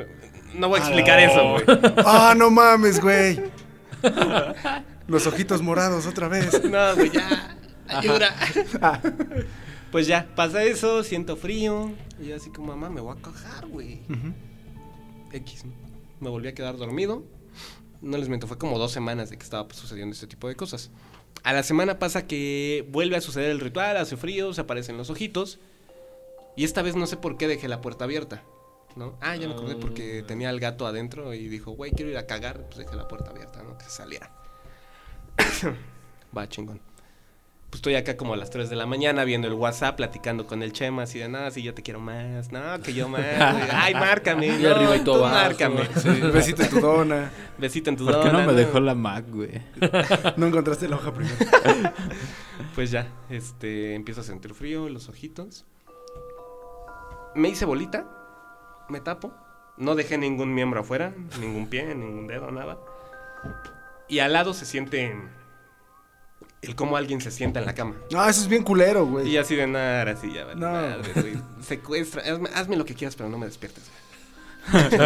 [0.55, 1.63] no voy a explicar eso, güey.
[2.05, 3.41] Ah, no mames, güey.
[5.07, 6.63] Los ojitos morados otra vez.
[6.63, 7.57] No, güey, ya.
[7.87, 8.33] Ayuda.
[9.91, 11.91] Pues ya, pasa eso, siento frío.
[12.19, 14.01] Y yo así como, mamá, me voy a cagar, güey.
[15.31, 15.65] X.
[16.19, 17.23] Me volví a quedar dormido.
[18.01, 20.55] No les miento, fue como dos semanas de que estaba pues, sucediendo este tipo de
[20.55, 20.89] cosas.
[21.43, 25.09] A la semana pasa que vuelve a suceder el ritual, hace frío, se aparecen los
[25.09, 25.59] ojitos.
[26.55, 28.43] Y esta vez no sé por qué dejé la puerta abierta.
[28.95, 29.17] ¿No?
[29.21, 32.27] Ah, ya me acordé porque tenía al gato adentro y dijo, güey, quiero ir a
[32.27, 32.65] cagar.
[32.67, 33.77] Pues dejé la puerta abierta, ¿no?
[33.77, 34.31] Que se saliera.
[36.37, 36.79] Va, chingón.
[37.73, 40.61] Pues estoy acá como a las 3 de la mañana viendo el WhatsApp, platicando con
[40.61, 43.67] el Chema, así de, no, si yo te quiero más, no, que yo más, güey.
[43.71, 45.43] ay, márcame, Y no, arriba y tú todo abajo.
[45.43, 45.81] márcame.
[46.31, 47.31] Besito en tu dona.
[47.57, 49.59] Besito en tu ¿Por qué no dona, me dejó la Mac, güey?
[50.37, 51.35] No encontraste la hoja primero.
[52.75, 55.65] Pues ya, este, empiezo a sentir frío, los ojitos.
[57.33, 58.05] Me hice bolita,
[58.87, 59.33] me tapo,
[59.77, 62.77] no dejé ningún miembro afuera, ningún pie, ningún dedo, nada.
[64.07, 65.15] Y al lado se siente
[66.63, 67.95] el cómo alguien se sienta en la cama.
[68.11, 69.29] No, eso es bien culero, güey.
[69.29, 70.71] Y así de nada, así ya, vale No.
[70.71, 71.33] madre, güey.
[71.61, 73.83] Secuestra, hazme, hazme lo que quieras, pero no me despiertes.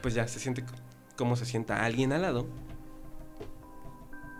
[0.00, 0.64] Pues ya, se siente
[1.16, 2.46] cómo se sienta alguien al lado.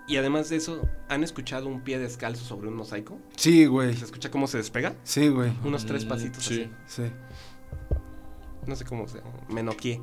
[0.06, 3.18] Y además de eso, ¿han escuchado un pie descalzo sobre un mosaico?
[3.36, 3.94] Sí, güey.
[3.96, 4.94] ¿Se escucha cómo se despega?
[5.02, 5.52] Sí, güey.
[5.64, 6.70] Unos tres Mm, pasitos sí.
[6.86, 7.04] así.
[7.04, 7.12] Sí.
[8.66, 9.20] No sé cómo se...
[9.48, 10.00] Me noqué.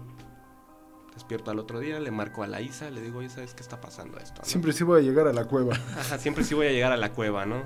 [1.15, 3.79] Despierto al otro día, le marco a la Isa, le digo, oye, ¿sabes qué está
[3.81, 4.41] pasando esto?
[4.41, 5.73] no?" Siempre sí voy a llegar a la cueva.
[5.97, 7.63] Ajá, siempre sí voy a llegar a la cueva, ¿no?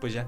[0.00, 0.26] Pues ya.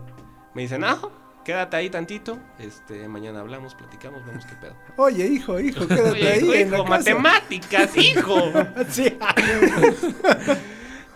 [0.54, 1.10] Me dicen, no,
[1.44, 2.38] quédate ahí tantito.
[2.60, 4.76] Este, mañana hablamos, platicamos, vemos qué pedo.
[4.96, 6.96] Oye, hijo, hijo, quédate Oye, ahí hijo, en la hijo, casa.
[6.98, 8.36] matemáticas, hijo.
[8.88, 9.18] Sí.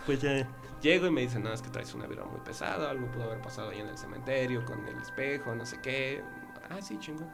[0.07, 0.49] pues ya.
[0.83, 3.41] Llego y me dicen, no, es que traes una vibra muy pesada, algo pudo haber
[3.41, 6.23] pasado ahí en el cementerio, con el espejo, no sé qué.
[6.71, 7.29] Ah, sí, chingón.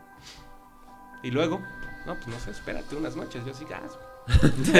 [1.24, 1.60] Y luego,
[2.06, 3.98] no, pues no sé, espérate unas noches, yo sí, gas.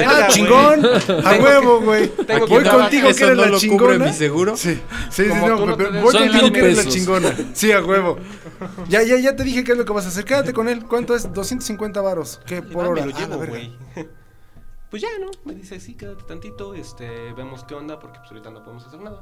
[0.07, 0.85] Ah, chingón.
[1.25, 2.09] A huevo, güey.
[2.09, 3.81] tengo Voy contigo que ¿Eso eres no la lo chingona.
[3.95, 4.57] cubre mi seguro?
[4.57, 4.75] Sí,
[5.11, 7.37] sí, sí, no, no pero voy Son contigo que eres la chingona.
[7.53, 8.19] Sí, a huevo.
[8.89, 10.25] Ya, ya, ya te dije qué es lo que vas a hacer.
[10.25, 10.85] Quédate con él.
[10.87, 11.31] ¿Cuánto es?
[11.31, 12.41] 250 varos.
[12.47, 13.05] ¿Qué por hora?
[13.05, 13.53] Me lo Ah, llevo, verga.
[13.53, 13.77] güey.
[14.91, 15.29] Pues ya, ¿no?
[15.45, 19.01] Me dice, sí, quédate tantito, este, vemos qué onda, porque pues ahorita no podemos hacer
[19.01, 19.19] nada.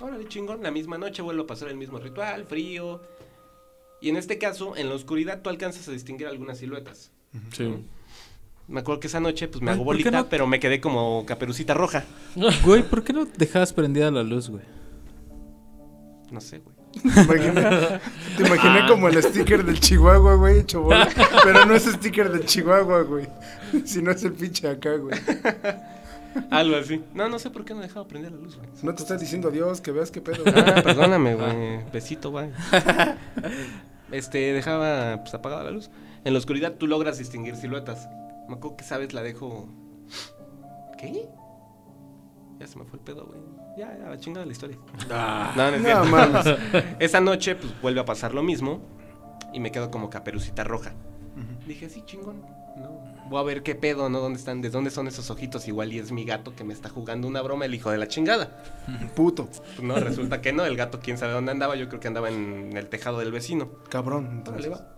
[0.00, 3.00] Órale, chingón, la misma noche vuelvo a pasar el mismo ritual, frío.
[4.04, 7.10] Y en este caso, en la oscuridad tú alcanzas a distinguir algunas siluetas.
[7.52, 7.74] Sí.
[8.68, 10.28] Me acuerdo que esa noche, pues me Ay, hago ¿por qué bolita, no?
[10.28, 12.04] pero me quedé como caperucita roja.
[12.64, 14.62] Güey, ¿por qué no dejabas prendida la luz, güey?
[16.30, 16.74] No sé, güey.
[16.92, 18.00] Te imaginé,
[18.36, 18.86] te imaginé Ah.
[18.88, 21.08] como el sticker del Chihuahua, güey, hecho bola.
[21.44, 23.26] Pero no es sticker del Chihuahua, güey.
[23.86, 25.18] Sino es el pinche acá, güey.
[26.50, 27.02] Algo así.
[27.14, 28.68] No, no sé por qué no dejaba prender la luz, güey.
[28.82, 30.44] No te estás diciendo adiós, que veas qué pedo.
[30.54, 31.90] Ah, perdóname, güey.
[31.90, 32.50] Besito, güey.
[34.14, 35.90] Este, dejaba pues, apagada la luz.
[36.24, 38.08] En la oscuridad tú logras distinguir siluetas.
[38.48, 39.68] Me acuerdo que sabes, la dejo.
[40.96, 41.28] ¿Qué?
[42.60, 43.40] Ya se me fue el pedo, güey.
[43.76, 44.78] Ya, ya, la chingada la historia.
[45.08, 46.46] no, no es No mames.
[47.00, 48.80] Esa noche, pues vuelve a pasar lo mismo.
[49.52, 50.92] Y me quedo como caperucita roja.
[51.66, 52.42] Dije, sí, chingón.
[52.76, 53.13] No.
[53.28, 54.20] Voy a ver qué pedo, ¿no?
[54.20, 54.60] ¿Dónde están?
[54.60, 55.66] ¿De dónde son esos ojitos?
[55.66, 58.06] Igual y es mi gato que me está jugando una broma, el hijo de la
[58.06, 58.62] chingada.
[59.16, 59.48] Puto.
[59.82, 60.64] No, resulta que no.
[60.64, 61.74] El gato, quién sabe dónde andaba.
[61.76, 63.70] Yo creo que andaba en el tejado del vecino.
[63.88, 64.28] Cabrón.
[64.30, 64.70] Entonces.
[64.70, 64.94] va.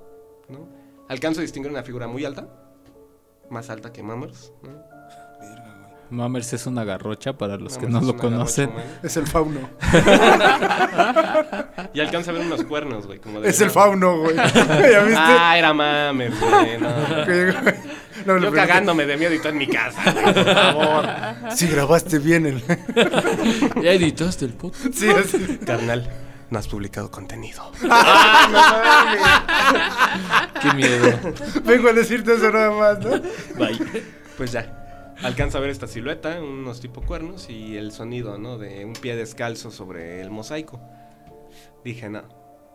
[0.48, 0.68] ¿No?
[1.08, 2.48] Alcanzo a distinguir una figura muy alta.
[3.48, 4.52] Más alta que Mammers.
[4.62, 4.70] ¿no?
[6.10, 8.70] Mammers es una garrocha para los que no lo conocen.
[8.70, 9.00] garrocha.
[9.02, 9.60] Es el fauno.
[11.92, 13.18] Y alcanzo a ver unos cuernos, güey.
[13.18, 14.36] Como de Es el fauno, güey.
[14.36, 15.14] ¿Ya viste?
[15.16, 16.78] Ah, era Mammers, güey.
[16.78, 16.88] No.
[18.26, 21.06] No, Yo pregunté, cagándome de miedo y todo en mi casa, güey, por favor.
[21.54, 22.62] Si grabaste bien el.
[23.82, 24.92] Ya editaste el podcast.
[24.94, 25.58] sí, así.
[25.64, 26.10] Carnal,
[26.50, 27.70] no has publicado contenido.
[30.62, 31.18] Qué miedo.
[31.64, 33.10] Vengo a decirte eso nada más, ¿no?
[33.56, 33.78] Bye.
[34.36, 35.14] Pues ya.
[35.22, 38.58] Alcanza a ver esta silueta, unos tipo cuernos y el sonido, ¿no?
[38.58, 40.80] De un pie descalzo sobre el mosaico.
[41.84, 42.22] Dije, no.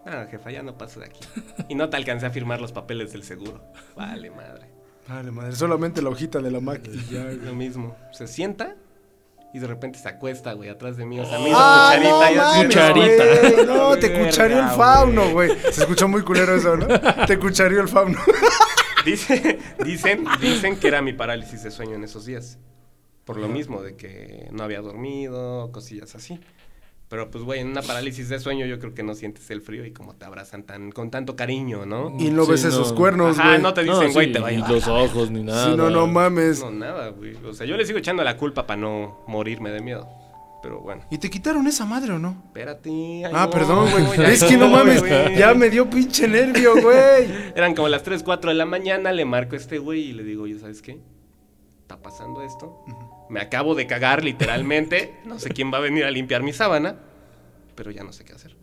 [0.05, 1.19] No, jefa, ya no paso de aquí.
[1.69, 3.63] Y no te alcancé a firmar los papeles del seguro.
[3.95, 4.71] Vale, madre.
[5.13, 5.55] Vale, madre.
[5.55, 7.23] Solamente la hojita de la Mac y ya.
[7.43, 7.95] Lo mismo.
[8.11, 8.75] Se sienta
[9.53, 11.19] y de repente se acuesta, güey, atrás de mí.
[11.19, 12.37] O sea, me hizo Ah, cucharita no y así.
[12.37, 13.49] mames, Cucharita.
[13.55, 13.65] güey.
[13.65, 15.51] No, te cucharió el fauno, güey.
[15.71, 16.87] Se escuchó muy culero eso, ¿no?
[17.27, 18.17] Te cucharió el fauno.
[19.05, 22.59] Dice, dicen, dicen que era mi parálisis de sueño en esos días.
[23.25, 26.39] Por lo mismo, de que no había dormido, cosillas así.
[27.11, 29.85] Pero pues, güey, en una parálisis de sueño yo creo que no sientes el frío
[29.85, 32.15] y como te abrazan tan, con tanto cariño, ¿no?
[32.17, 32.69] Y no Sí, ves no.
[32.69, 33.61] esos cuernos, güey.
[33.61, 35.69] no te dicen, No, güey, sí, te va a Ni los ojos, ni nada.
[35.69, 36.61] Si no, no mames.
[36.61, 37.35] No, nada, güey.
[37.45, 40.07] O sea, yo le sigo echando la culpa para no morirme de miedo.
[40.63, 42.43] Pero bueno, ¿Y te quitaron esa madre o no?
[42.45, 42.89] espérate.
[42.89, 44.05] ahí Ah, perdón, güey.
[44.17, 45.03] ya Es que no mames,
[45.37, 47.27] ya me dio pinche nervio, güey.
[47.55, 50.23] Eran como las 3, 4 de la mañana, le marco a este güey y le
[50.23, 50.97] digo, oye, ¿sabes qué?
[51.81, 52.85] Está pasando esto.
[53.31, 55.15] Me acabo de cagar literalmente.
[55.25, 56.95] No sé quién va a venir a limpiar mi sábana,
[57.75, 58.55] pero ya no sé qué hacer.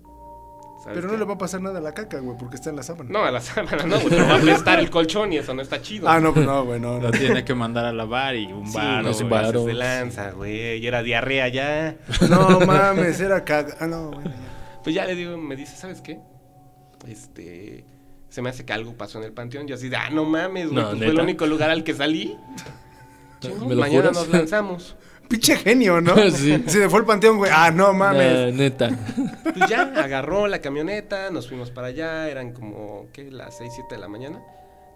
[0.84, 1.18] ¿Sabes Pero no qué?
[1.18, 3.10] le va a pasar nada a la caca, güey, porque está en la sábana.
[3.10, 5.60] No, a la sábana no, güey, pero va a prestar el colchón y eso no
[5.60, 6.08] está chido.
[6.08, 6.94] Ah, no, pues no, güey, no.
[7.00, 7.10] Lo no.
[7.10, 9.02] tiene que mandar a lavar y un Sí, bar.
[9.02, 10.78] no, güey, pases de lanza, güey.
[10.78, 11.96] Y era diarrea ya.
[12.28, 13.74] No mames, era caga.
[13.80, 14.30] Ah, no, bueno.
[14.30, 14.80] ya.
[14.84, 16.20] Pues ya le digo, me dice, ¿sabes qué?
[17.08, 17.84] Este.
[18.28, 19.66] Se me hace que algo pasó en el panteón.
[19.66, 20.76] Yo así de, ah, no mames, güey.
[20.76, 22.36] No, pues fue el único lugar al que salí.
[23.41, 24.16] Chingón, ¿Me lo mañana juras?
[24.16, 24.97] nos lanzamos.
[25.28, 26.14] Pinche genio, ¿no?
[26.30, 26.62] Sí.
[26.66, 27.51] Se fue al panteón, güey.
[27.55, 28.53] Ah, no mames.
[28.55, 28.91] Nah, neta.
[29.43, 33.30] Pues ya, agarró la camioneta, nos fuimos para allá, eran como, ¿qué?
[33.30, 34.41] Las 6, 7 de la mañana.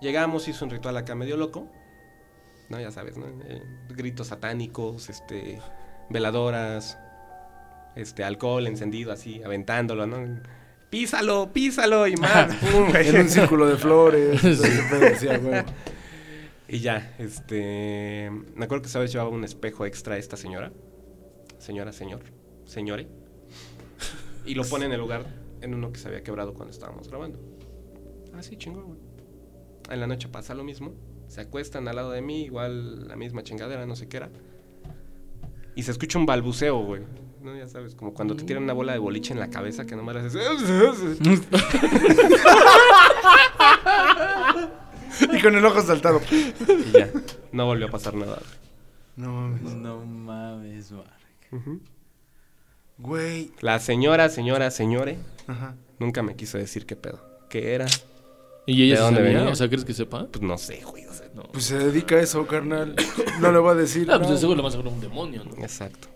[0.00, 1.68] Llegamos, hizo un ritual acá medio loco.
[2.70, 3.26] No, ya sabes, ¿no?
[3.46, 5.60] Eh, gritos satánicos, este,
[6.08, 6.98] veladoras,
[7.94, 10.40] este, alcohol encendido así, aventándolo, ¿no?
[10.88, 12.54] Písalo, písalo y más.
[12.56, 12.88] pum.
[12.94, 14.40] En un círculo de flores.
[14.40, 15.62] todo ese pedo, decía, güey.
[16.72, 18.30] Y ya, este.
[18.54, 20.72] Me acuerdo que esa vez llevaba un espejo extra esta señora.
[21.58, 22.22] Señora, señor.
[22.64, 23.08] Señore.
[24.46, 25.26] Y lo pone en el lugar
[25.60, 27.38] en uno que se había quebrado cuando estábamos grabando.
[28.32, 28.98] Ah, sí, chingón, güey.
[29.90, 30.94] En la noche pasa lo mismo.
[31.28, 34.30] Se acuestan al lado de mí, igual la misma chingadera, no sé qué era.
[35.74, 37.02] Y se escucha un balbuceo, güey.
[37.42, 39.94] No, ya sabes, como cuando te tiran una bola de boliche en la cabeza que
[39.94, 40.32] nomás le haces.
[45.42, 46.20] Con el ojo saltado.
[46.30, 47.10] Y ya,
[47.52, 48.38] no volvió a pasar nada.
[49.16, 49.74] No mames.
[49.74, 51.80] No mames, Mark.
[52.98, 53.50] Güey.
[53.60, 55.74] La señora, señora, señore, Ajá.
[55.98, 57.20] nunca me quiso decir qué pedo.
[57.48, 57.86] ¿Qué era?
[58.66, 59.38] ¿Y ella ¿De se dónde sabía?
[59.38, 59.52] venía?
[59.52, 60.26] O sea, ¿crees que sepa?
[60.28, 61.04] Pues no sé, güey.
[61.06, 61.42] o sea, no.
[61.44, 62.94] Pues se dedica a eso, carnal.
[63.40, 64.08] No le voy a decir.
[64.10, 65.62] Ah, pues de seguro le vas a un demonio, ¿no?
[65.62, 66.08] Exacto.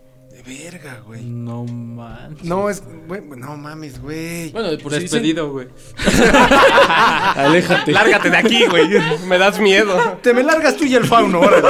[0.47, 1.23] Verga, güey.
[1.23, 2.45] No manches.
[2.45, 2.81] No, es.
[3.07, 4.49] Güey, no mames, güey.
[4.51, 5.67] Bueno, por Despedido, güey.
[7.35, 7.91] Aléjate.
[7.91, 8.87] Lárgate de aquí, güey.
[9.27, 10.17] Me das miedo.
[10.23, 11.67] Te me largas tú y el fauno, órale.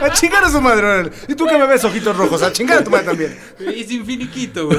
[0.00, 1.10] A chingar a su madre, órale.
[1.28, 3.38] Y tú que me ves ojitos rojos, a chingar a tu madre también.
[3.60, 4.78] Es infiniquito, güey.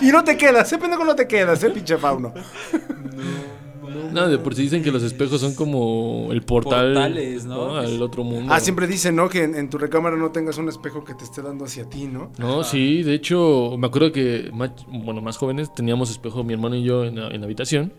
[0.00, 2.32] Y no te quedas, ese pendejo no te quedas, eh, pinche fauno.
[4.12, 7.76] No de por sí dicen que los espejos son como el portal Portales, ¿no?
[7.76, 8.52] al otro mundo.
[8.52, 9.28] Ah, siempre dicen, ¿no?
[9.28, 12.06] Que en, en tu recámara no tengas un espejo que te esté dando hacia ti,
[12.06, 12.30] ¿no?
[12.38, 16.76] No, sí, de hecho, me acuerdo que más, bueno, más jóvenes teníamos espejo, mi hermano
[16.76, 17.92] y yo, en la, en la habitación.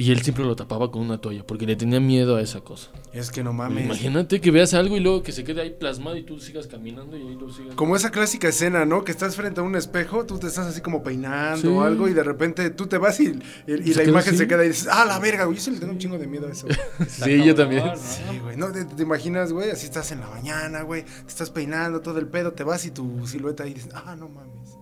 [0.00, 2.88] Y él siempre lo tapaba con una toalla porque le tenía miedo a esa cosa.
[3.12, 3.84] Es que no mames.
[3.84, 7.16] Imagínate que veas algo y luego que se quede ahí plasmado y tú sigas caminando
[7.16, 7.74] y ahí lo sigas.
[7.74, 9.02] Como esa clásica escena, ¿no?
[9.02, 11.66] Que estás frente a un espejo, tú te estás así como peinando Sí.
[11.66, 14.38] o algo y de repente tú te vas y, y- y Se la imagen así.
[14.38, 15.56] se queda y dices, ah, la verga, güey.
[15.58, 16.68] Yo sí le tengo un chingo de miedo a eso.
[17.08, 17.82] Sí, yo también.
[17.96, 18.56] Sí, güey.
[18.56, 22.20] No, te, te imaginas, güey, así estás en la mañana, güey, te estás peinando todo
[22.20, 24.76] el pedo, te vas y tu silueta ahí dices, ah, no mames.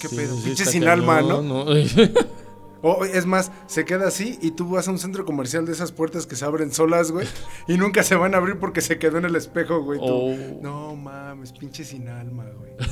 [0.00, 0.36] ¿Qué Sí, pedo?
[0.36, 1.42] sí, Pinche sin cañón, alma, ¿no?
[1.42, 1.64] ¿no?
[2.82, 5.90] O es más, se queda así y tú vas a un centro comercial de esas
[5.90, 7.26] puertas que se abren solas, güey,
[7.66, 9.98] y nunca se van a abrir porque se quedó en el espejo, güey.
[9.98, 10.04] tú.
[10.06, 10.36] Oh.
[10.62, 12.72] No mames, pinche sin alma, güey.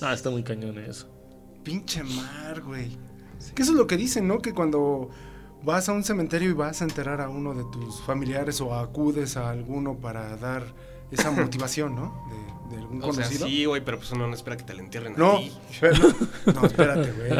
[0.00, 1.08] Ah, está muy cañón eso.
[1.62, 2.90] Pinche mar, güey.
[3.54, 4.38] Que eso es lo que dicen, ¿no?
[4.40, 5.08] Que cuando
[5.62, 9.38] vas a un cementerio y vas a enterrar a uno de tus familiares o acudes
[9.38, 10.62] a alguno para dar
[11.10, 12.28] esa motivación, ¿no?
[12.68, 14.80] De, de algún O sea, sí, güey, pero pues uno no espera que te lo
[14.80, 15.52] entierren a No, ti.
[15.80, 15.96] pero-
[16.54, 17.30] no, espérate, güey.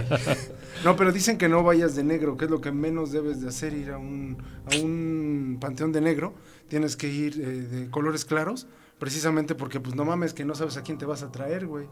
[0.84, 3.48] No, pero dicen que no vayas de negro, que es lo que menos debes de
[3.48, 4.36] hacer, ir a un,
[4.72, 6.34] a un panteón de negro.
[6.68, 8.66] Tienes que ir eh, de colores claros,
[8.98, 11.88] precisamente porque, pues, no mames, que no sabes a quién te vas a traer, güey.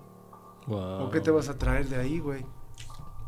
[0.67, 1.05] Wow.
[1.07, 2.45] ¿O qué te vas a traer de ahí, güey?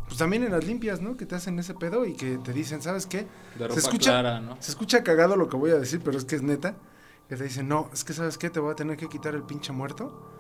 [0.07, 1.17] Pues también en las limpias, ¿no?
[1.17, 3.27] Que te hacen ese pedo y que te dicen, ¿sabes qué?
[3.59, 4.57] De ropa se escucha, clara, ¿no?
[4.61, 6.77] se escucha cagado lo que voy a decir, pero es que es neta.
[7.29, 8.51] Que te dicen, no, es que ¿sabes qué?
[8.51, 10.31] Te voy a tener que quitar el pinche muerto.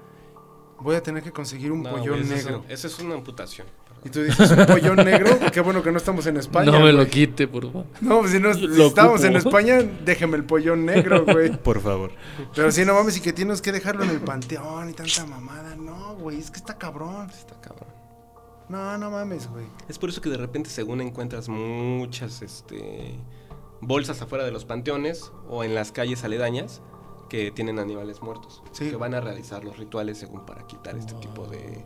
[0.81, 2.64] Voy a tener que conseguir un No, pollón güey, eso es- negro.
[2.68, 3.66] Eso es una amputación.
[4.05, 6.70] Y tú dices, un pollón negro, qué bueno que no estamos en España.
[6.70, 7.86] no me lo quite, por favor.
[8.02, 9.36] No, pues si, no, si estamos en.
[9.36, 11.50] España, déjeme el pollón negro, güey.
[11.64, 12.12] Por favor.
[12.55, 15.74] Pero si no mames, y que tienes que dejarlo en el panteón y tanta mamada.
[15.76, 17.30] No, güey, es que está cabrón.
[17.30, 17.88] Está cabrón.
[18.68, 19.64] No, no mames, güey.
[19.88, 23.18] Es por eso que de repente según encuentras muchas este
[23.80, 26.82] bolsas afuera de los panteones o en las calles aledañas
[27.28, 28.62] que tienen animales muertos.
[28.72, 28.90] Sí.
[28.90, 31.84] Que van a realizar los rituales según para quitar este tipo de,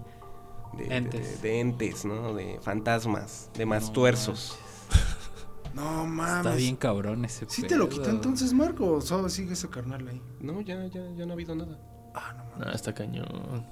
[0.76, 1.42] de, Entes.
[1.42, 2.34] de- de entes, ¿no?
[2.34, 4.58] De fantasmas, de mastuerzos.
[5.74, 6.46] No mames.
[6.46, 7.98] Está bien cabrón ese ¿Sí te lo pedo.
[7.98, 8.94] quitó entonces, Marco?
[8.94, 10.20] ¿O solo sigue ese carnal ahí?
[10.40, 11.78] No, ya, ya, ya no ha habido nada.
[12.14, 12.66] Ah, no mames.
[12.66, 13.26] No, está cañón.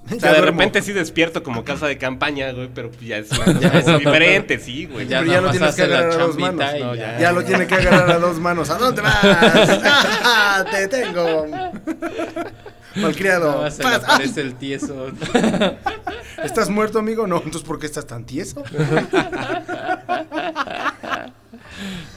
[0.15, 3.29] O sea, de repente sí despierto como casa de campaña, güey, pero ya es,
[3.59, 5.07] ya es diferente, sí, güey.
[5.07, 6.65] Ya Pero ya lo más tienes que agarrar a dos manos.
[6.79, 7.19] No, ya.
[7.19, 8.69] Ya lo tiene que agarrar a dos manos.
[8.69, 9.17] ¿A dónde vas?
[9.23, 11.45] ¡Ah, ¡Te tengo!
[12.95, 13.47] Malcriado.
[13.47, 13.73] Nada más
[14.31, 15.07] se le el tieso.
[16.43, 17.25] ¿Estás muerto, amigo?
[17.27, 18.63] No, entonces ¿por qué estás tan tieso?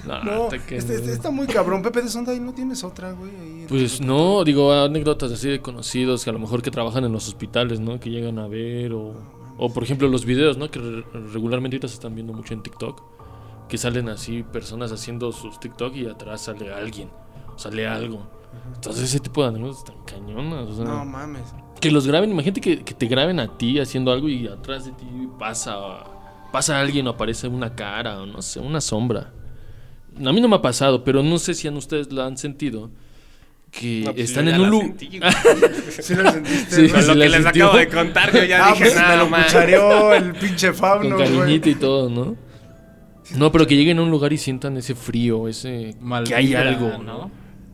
[0.06, 1.82] No, No, este- este está muy cabrón.
[1.82, 3.30] Pepe de Sonda, ¿y no tienes otra, güey?
[3.30, 7.12] ahí Pues no, digo, anécdotas así de conocidos que a lo mejor que trabajan en
[7.12, 8.00] los hospitales, ¿no?
[8.00, 9.14] Que llegan a ver o,
[9.58, 10.70] o por ejemplo los videos, ¿no?
[10.70, 13.02] Que re- regularmente ahorita se están viendo mucho en TikTok,
[13.68, 17.10] que salen así personas haciendo sus TikTok y atrás sale alguien,
[17.56, 18.26] sale algo.
[18.74, 21.42] Entonces ese tipo de anécdotas están cañonas, o sea, No mames.
[21.80, 24.92] que los graben, imagínate que, que te graben a ti haciendo algo y atrás de
[24.92, 25.04] ti
[25.38, 26.04] pasa
[26.52, 29.32] pasa alguien o aparece una cara o no sé, una sombra.
[30.24, 32.90] A mí no me ha pasado, pero no sé si a ustedes lo han sentido.
[33.70, 35.32] Que No, pues están en un la lugar.
[36.00, 36.88] ¿Sí lo sentiste?
[36.88, 36.92] Sí?
[36.92, 37.64] Con lo la que les sintió.
[37.66, 40.76] acabo de contar, yo ya Ah, dije, pues, me nada lo cuchareó el pinche Con
[40.76, 41.28] fauno, güey.
[41.38, 42.36] cariñito y todo, ¿no?
[43.36, 45.94] No, pero que lleguen a un lugar y sientan ese frío, ese.
[46.00, 47.30] Mal que hay algo, ¿no?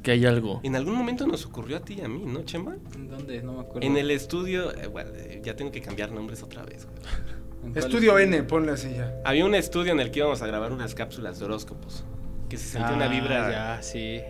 [0.07, 0.61] Que hay algo.
[0.63, 2.77] En algún momento nos ocurrió a ti y a mí, ¿no, Chema?
[2.95, 3.43] ¿En ¿Dónde?
[3.43, 3.85] No me acuerdo.
[3.85, 6.87] En el estudio, eh, bueno, eh, ya tengo que cambiar nombres otra vez.
[6.87, 6.97] güey.
[7.65, 9.21] ¿En cuál Estudio N, ponle así ya.
[9.25, 12.05] Había un estudio en el que íbamos a grabar unas cápsulas de horóscopos.
[12.49, 13.51] Que se sentía una Ah, vibra.
[13.51, 14.21] Ya, sí.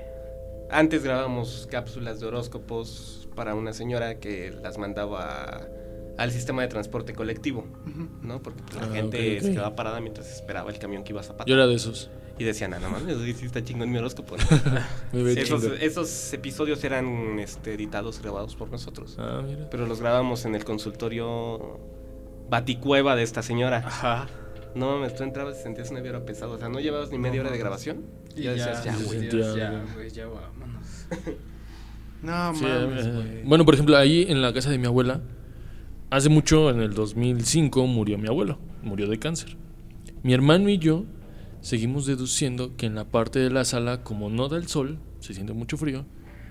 [0.70, 5.68] Antes grabábamos cápsulas de horóscopos para una señora que las mandaba
[6.16, 7.66] al sistema de transporte colectivo,
[8.22, 8.40] ¿no?
[8.42, 9.52] Porque pues, la Ah, gente ok, se ok.
[9.52, 11.44] quedaba parada mientras esperaba el camión que iba a Zapata.
[11.46, 12.10] Yo era de esos.
[12.38, 14.36] Y decían, ah, no mames, sí está chingón mi horóscopo.
[15.12, 15.40] Ve
[15.80, 19.16] esos, episodios eran este, editados, grabados por nosotros.
[19.18, 19.70] Ah, mira.
[19.70, 21.80] Pero los grabamos en el consultorio
[22.50, 23.78] Baticueva de esta señora.
[23.78, 24.26] Ajá.
[24.74, 26.52] No mames, tú entrabas y sentías una vibra pesada.
[26.52, 28.04] O sea, no llevabas ni media hora de grabación.
[28.36, 29.20] Y ya decías, ya, güey.
[29.20, 31.06] sentía ya, güey, ya vámonos.
[32.22, 33.42] No Sí, mames, eh, güey.
[33.44, 35.20] bueno, por ejemplo, ahí en la casa de mi abuela,
[36.10, 39.56] hace mucho, en el 2005, murió mi abuelo, murió de cáncer.
[40.22, 41.04] Mi hermano y yo
[41.66, 45.34] seguimos deduciendo que en la parte de la sala, como no da el sol, se
[45.34, 46.04] siente mucho frío,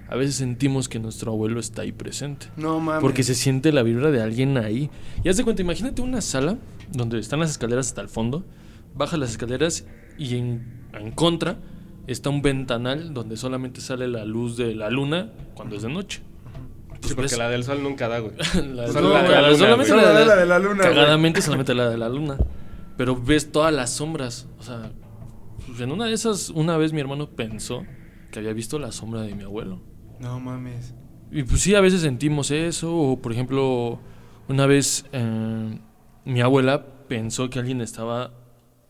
[0.09, 2.47] a veces sentimos que nuestro abuelo está ahí presente.
[2.57, 3.01] No mames.
[3.01, 4.89] Porque se siente la vibra de alguien ahí.
[5.23, 6.57] Y haz de cuenta, imagínate una sala
[6.91, 8.43] donde están las escaleras hasta el fondo,
[8.93, 9.85] baja las escaleras
[10.17, 11.57] y en, en contra
[12.07, 16.21] está un ventanal donde solamente sale la luz de la luna cuando es de noche.
[17.01, 18.33] Sí, porque la del sol nunca da, güey.
[18.75, 20.83] La- Solo la- la de la la- luna, solamente la, de la de la luna.
[20.83, 22.37] Cagadamente solamente la de la luna.
[22.97, 24.47] Pero ves todas las sombras.
[24.59, 24.91] O sea,
[25.75, 27.83] pues, en una de esas, una vez mi hermano pensó
[28.31, 29.81] que había visto la sombra de mi abuelo.
[30.19, 30.93] No mames.
[31.31, 32.95] Y pues sí, a veces sentimos eso.
[32.95, 33.99] O por ejemplo,
[34.47, 35.79] una vez eh,
[36.25, 38.31] mi abuela pensó que alguien estaba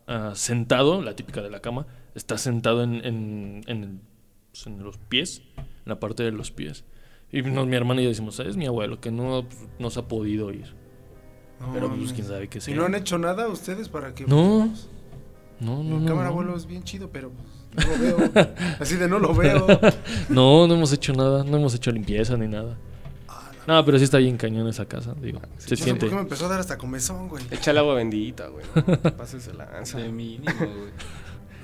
[0.07, 4.01] ah, sentado, la típica de la cama, está sentado en, en, en
[4.51, 6.85] pues, en los pies, en la parte de los pies.
[7.31, 10.07] Y nos- mi hermana y yo decimos, es mi abuelo, que no pues, nos ha
[10.07, 10.73] podido ir.
[11.59, 12.13] No Pero pues mames.
[12.13, 12.75] quién sabe qué ¿Y sea.
[12.75, 14.25] no han hecho nada ustedes para que...
[14.27, 14.69] No.
[15.59, 16.07] No, no, Mi no.
[16.09, 16.31] cámara no.
[16.33, 17.31] abuelo es bien chido, pero
[17.73, 18.31] pues, no lo veo.
[18.79, 19.65] Así de no lo veo.
[20.29, 22.77] No, no hemos hecho nada, no hemos hecho limpieza ni nada.
[23.67, 25.39] No, pero sí está bien cañón esa casa, digo.
[25.57, 26.01] se No sé siente.
[26.01, 27.43] por qué me empezó a dar hasta comezón, güey.
[27.49, 28.63] Echa el agua bendita, güey.
[28.75, 29.97] No pases de lanza.
[29.97, 30.91] De mínimo, güey.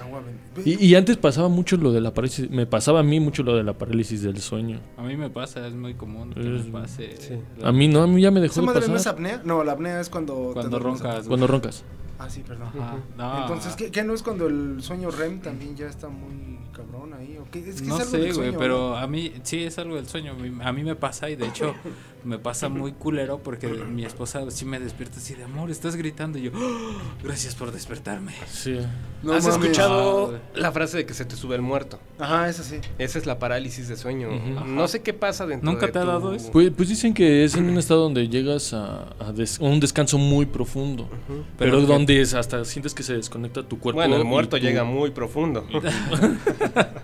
[0.02, 0.22] Agua
[0.56, 3.44] ven- Y, y antes pasaba mucho lo de la parálisis, me pasaba a mí mucho
[3.44, 4.80] lo de la parálisis del sueño.
[4.98, 7.18] A mí me pasa, es muy común que Es- me pase.
[7.20, 7.36] sí.
[7.60, 9.14] la- A mí no, a mí ya me dejó ¿Esa de madre no es pasar.
[9.14, 9.42] apnea?
[9.46, 10.52] No, la apnea es cuando...
[10.54, 11.28] Cuando roncas.
[11.28, 11.84] Cuando roncas.
[12.22, 12.68] Ah, sí, perdón.
[12.80, 12.98] Ajá.
[13.18, 17.14] No, Entonces, ¿qué, qué no es cuando el sueño REM también ya está muy cabrón
[17.14, 17.38] ahí?
[17.40, 17.60] ¿O qué?
[17.60, 20.08] Es que no es algo sé, del güey, pero a mí sí es algo del
[20.08, 20.36] sueño.
[20.64, 21.74] A mí me pasa y de hecho
[22.24, 26.38] me pasa muy culero porque mi esposa sí me despierta así de amor, estás gritando
[26.38, 26.92] y yo, "Oh,
[27.24, 28.34] gracias por despertarme.
[28.48, 28.78] Sí.
[29.24, 32.00] No ¿Has escuchado Ah, la frase de que se te sube el muerto?
[32.20, 32.78] Ajá, esa sí.
[32.98, 34.30] Esa es la parálisis de sueño.
[34.66, 36.52] No sé qué pasa dentro ¿Nunca de te ha tu- dado eso?
[36.52, 39.80] Pues, pues dicen que es en un estado donde llegas a, a des- a un
[39.80, 41.08] descanso muy profundo.
[41.28, 44.00] Pero, Pero donde es- hasta sientes que se desconecta tu cuerpo.
[44.00, 45.66] Bueno, el muerto tu- llega muy profundo.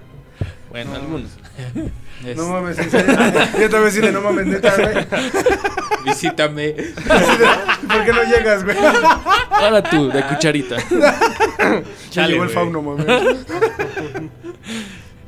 [0.70, 0.96] Bueno, No.
[0.98, 1.32] algunos.
[2.26, 3.16] Es- No mames, en serio.
[3.60, 5.08] Yo también sí de no mames, neta, güey.
[6.06, 6.70] Visítame.
[7.88, 8.78] ¿Por qué no llegas, güey?
[9.50, 10.76] Ahora tú, de cucharita.
[12.10, 13.06] Chale, llegó el fauno, mames.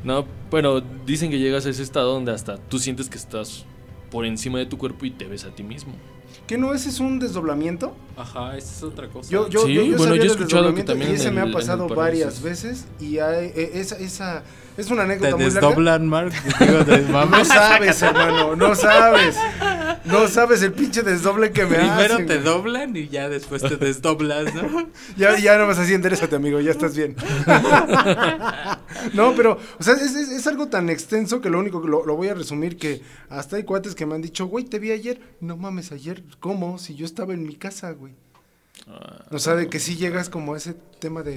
[0.04, 3.66] No, bueno, dicen que llegas a ese estado donde hasta tú sientes que estás
[4.12, 5.94] por encima de tu cuerpo y te ves a ti mismo.
[6.50, 6.74] ¿Qué no?
[6.74, 7.96] ¿Ese es un desdoblamiento?
[8.18, 9.30] Ajá, esa es otra cosa.
[9.30, 11.36] Yo, yo, Sí, yo, yo bueno, yo he escuchado que desdoblamiento también y ese en
[11.36, 14.44] me el- ha pasado el varias veces y hay, e- esa, esa
[14.76, 15.60] es una te anécdota muy larga.
[15.68, 16.32] desdoblan, Mark.
[16.60, 19.38] Digo, de No sabes, hermano, no sabes.
[20.06, 22.46] No sabes el pinche desdoble que me Primero hacen, te güey.
[22.46, 24.88] doblan y ya después te desdoblas, ¿no?
[25.18, 27.16] Ya, ya no vas así, enderezate, amigo, ya estás bien.
[29.14, 32.06] no, pero, o sea, es, es- es algo tan extenso que lo único que lo,
[32.06, 34.92] lo voy a resumir que hasta hay cuates que me han dicho, güey, te vi
[34.92, 35.20] ayer.
[35.42, 36.78] No mames, ayer, ¿cómo?
[36.78, 38.14] Si yo estaba en mi casa, güey.
[38.88, 41.36] Ah, O sea, de que sí llegas como a ese tema de,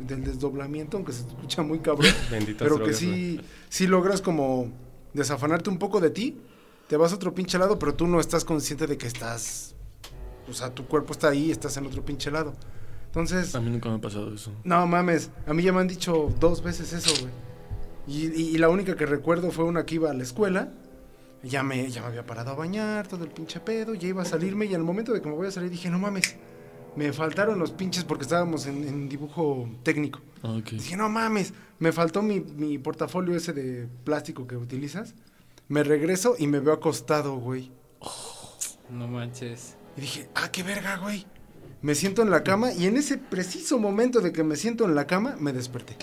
[0.00, 2.10] del desdoblamiento, aunque se escucha muy cabrón.
[2.30, 4.70] Benditas pero que drogas, sí, sí logras como
[5.12, 6.40] desafanarte un poco de ti,
[6.88, 9.74] te vas a otro pinche lado, pero tú no estás consciente de que estás,
[10.48, 12.54] o sea, tu cuerpo está ahí, estás en otro pinche lado.
[13.06, 14.50] Entonces, a mí nunca me ha pasado eso.
[14.64, 17.32] no mames, a mí ya me han dicho dos veces eso, güey.
[18.06, 20.72] Y, y- y la única que recuerdo fue una que iba a la escuela,
[21.42, 24.24] ya me, ya me había parado a bañar, todo el pinche pedo, ya iba a
[24.26, 26.36] salirme y al momento de que me voy a salir dije, no mames,
[26.96, 30.20] me faltaron los pinches porque estábamos en, en dibujo técnico.
[30.42, 30.58] Ah.
[30.70, 35.14] Dije, no mames, me faltó mi, mi portafolio ese de plástico que utilizas.
[35.68, 37.70] Me regreso y me veo acostado, güey.
[38.90, 39.76] No manches.
[39.96, 41.24] Y dije, ah, qué verga, güey.
[41.80, 44.94] Me siento en la cama y en ese preciso momento de que me siento en
[44.94, 45.96] la cama, me desperté.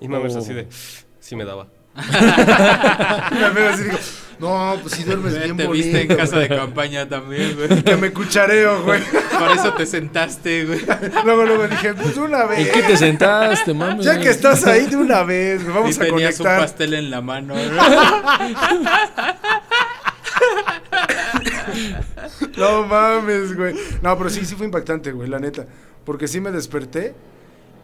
[0.00, 0.38] Y mames Oh.
[0.38, 0.68] así de...
[1.20, 1.68] Sí me daba.
[3.30, 3.98] Y me veo así y digo,
[4.38, 5.84] no, pues si duermes bien te bonito.
[5.84, 6.58] viste en casa de güey".
[6.58, 7.82] campaña también, güey.
[7.84, 9.00] Que me cuchareo, güey.
[9.38, 10.80] Por eso te sentaste, güey.
[11.24, 12.70] Luego, luego dije, pues de una ¿En vez.
[12.70, 14.02] qué te sentaste, mami?
[14.04, 17.10] Ya que estás ahí de una vez, güey, vamos y a tenías un pastel en
[17.10, 17.82] la mano, ¿no?
[22.56, 23.74] No mames, güey.
[24.02, 25.66] No, pero sí, sí fue impactante, güey, la neta.
[26.04, 27.14] Porque sí me desperté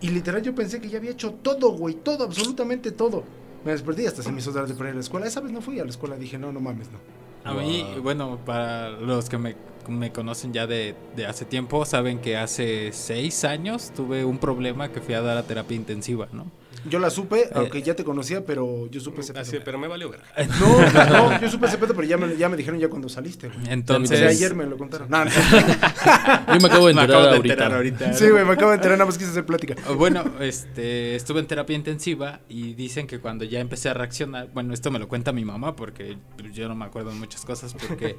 [0.01, 1.95] y literal yo pensé que ya había hecho todo, güey.
[1.95, 3.25] Todo, absolutamente todo.
[3.65, 5.27] Me desperté y hasta se me hizo dar de para ir a la escuela.
[5.27, 6.17] Esa vez no fui a la escuela.
[6.17, 6.99] Dije, no, no mames, no.
[7.45, 9.57] A mí, bueno, para los que me,
[9.89, 14.91] me conocen ya de, de hace tiempo, saben que hace seis años tuve un problema
[14.91, 16.47] que fui a dar a terapia intensiva, ¿no?
[16.89, 19.63] Yo la supe, aunque ya te conocía, pero yo supe ese Así, pedo.
[19.65, 20.21] pero me valió ver.
[20.61, 23.49] No, no, yo supe ese pedo, pero ya me, ya me dijeron ya cuando saliste,
[23.49, 23.69] güey.
[23.69, 25.09] Entonces, O sea, ayer me lo contaron.
[25.11, 25.31] No, no.
[25.31, 25.37] Yo
[26.61, 27.53] me acabo de me enterar acabo de ahorita.
[27.55, 28.13] enterar ahorita.
[28.15, 29.75] Sí, güey, me acabo de enterar, nada más quise hacer plática.
[29.97, 34.73] Bueno, este, estuve en terapia intensiva y dicen que cuando ya empecé a reaccionar, bueno,
[34.73, 36.17] esto me lo cuenta mi mamá porque
[36.53, 38.17] yo no me acuerdo de muchas cosas porque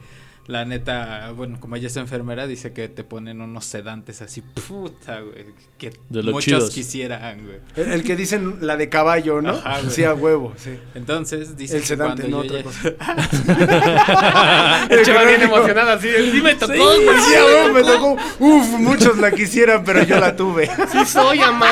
[0.47, 5.19] la neta, bueno, como ella es enfermera, dice que te ponen unos sedantes así, puta,
[5.21, 5.45] güey,
[5.77, 6.69] que De muchos chidos.
[6.71, 7.57] quisieran, güey.
[7.75, 9.51] El, el que dicen la de caballo, ¿no?
[9.51, 9.91] Ajá, güey.
[9.91, 10.71] sí, a huevo, sí.
[10.95, 16.07] Entonces, dice El que sedante, cuando no yo otra ya- El chaval bien emocionado así.
[16.31, 17.19] Sí me tocó, Sí, güey.
[17.19, 18.17] sí, a huevo, me tocó.
[18.39, 20.67] Uf, muchos la quisieran, pero yo la tuve.
[20.91, 21.69] Sí soy, ama.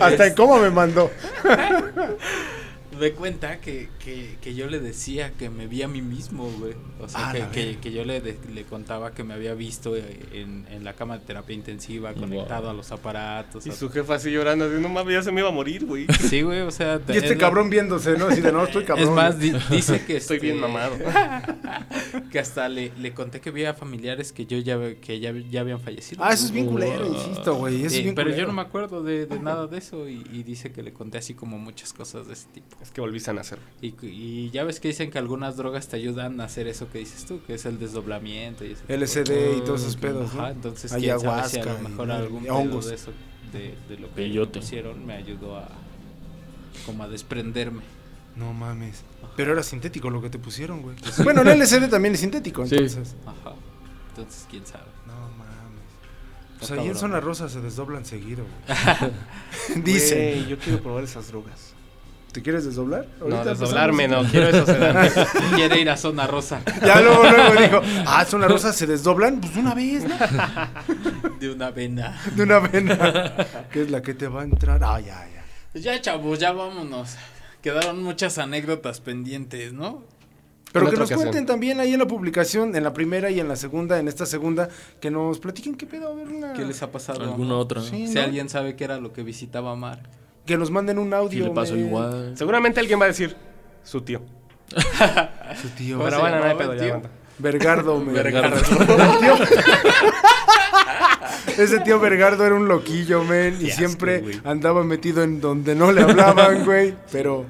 [0.00, 1.12] Hasta en cómo me mandó.
[2.98, 6.74] me cuenta que, que, que yo le decía que me vi a mí mismo, güey.
[7.00, 10.66] O sea, Ah, que, que, yo le, de- le contaba que me había visto en,
[10.70, 13.66] en la cama de terapia intensiva, conectado a los aparatos.
[13.66, 15.84] Y a- su jefa así llorando, así, no mames, ya se me iba a morir,
[15.84, 16.06] güey.
[16.28, 17.00] Sí, güey, o sea...
[17.08, 18.26] Y este es- cabrón viéndose, ¿no?
[18.26, 19.08] Así de no, estoy cabrón.
[19.08, 20.96] Es más, di- dice que Estoy este, bien mamado.
[22.30, 25.80] Que hasta le, le conté que había familiares que yo ya, que ya, ya habían
[25.80, 26.22] fallecido.
[26.24, 26.74] Ah, eso es bien Wow.
[26.74, 27.84] culero, insisto, güey.
[27.84, 28.48] Eso Eh, es bien pero yo culero.
[28.48, 31.34] no me acuerdo de, de nada de eso y, y dice que le conté así
[31.34, 32.76] como muchas cosas de ese tipo.
[32.84, 33.58] Es que volviste a nacer.
[33.80, 37.24] Y, ya ves que dicen que algunas drogas te ayudan a hacer eso que dices
[37.24, 40.42] tú, que es el desdoblamiento y ese tipo de LSD y todos esos pedos, Ajá,
[40.42, 40.48] ¿no?
[40.48, 42.86] entonces quién sabe si a Ayahuasca y- mejor algún y hongos.
[42.86, 43.10] de eso,
[43.54, 45.66] de, de lo que me pusieron, me ayudó a
[46.84, 47.82] como a desprenderme.
[48.36, 49.02] No mames.
[49.36, 50.96] Pero era sintético lo que te pusieron, güey.
[51.24, 52.74] Bueno, el LCD también es sintético, Sí.
[52.74, 53.14] entonces.
[53.24, 53.54] Ajá.
[54.10, 54.84] Entonces, quién sabe.
[55.06, 55.84] No mames.
[56.58, 56.94] Pues ahí en.
[56.96, 59.12] Zona Rosa se desdoblan seguido, güey.
[59.84, 60.18] Dicen.
[60.18, 61.72] Güey, yo quiero probar esas drogas.
[62.34, 63.06] ¿Te quieres desdoblar?
[63.24, 65.14] No, desdoblarme, no, quiero sedantes.
[65.54, 69.54] Quiere ir a zona rosa Ya luego, luego dijo, ah, Zona Rosa se desdoblan, pues
[69.54, 70.16] de una vez, ¿no?
[71.38, 72.20] de una vena.
[72.34, 73.36] De una vena.
[73.70, 74.82] que es la que te va a entrar.
[74.82, 75.78] Ah, ya, ya.
[75.78, 77.14] Ya, chavos, ya vámonos.
[77.62, 80.02] Quedaron muchas anécdotas pendientes, ¿no?
[80.72, 81.20] Pero que nos ocasión.
[81.20, 84.26] cuenten también ahí en la publicación, en la primera y en la segunda, en esta
[84.26, 84.68] segunda,
[85.00, 86.52] que nos platiquen qué pedo, a ver una...
[86.54, 87.22] ¿Qué les ha pasado?
[87.22, 87.80] Alguna otra.
[87.80, 88.22] Sí, Si ¿no?
[88.22, 90.23] alguien sabe qué era lo que visitaba Mar.
[90.46, 91.44] Que nos manden un audio.
[91.44, 91.86] le pasó men.
[91.86, 92.32] igual.
[92.36, 93.36] Seguramente alguien va a decir
[93.82, 94.22] su tío.
[95.60, 95.98] Su tío.
[95.98, 97.10] ¿Cómo Pero bueno, no hay pedo, ya aguanta.
[97.38, 98.14] Vergardo, men.
[98.14, 98.56] Vergardo.
[101.58, 106.02] Ese tío Vergardo era un loquillo, men, y siempre andaba metido en donde no le
[106.02, 107.46] hablaban, güey, pero...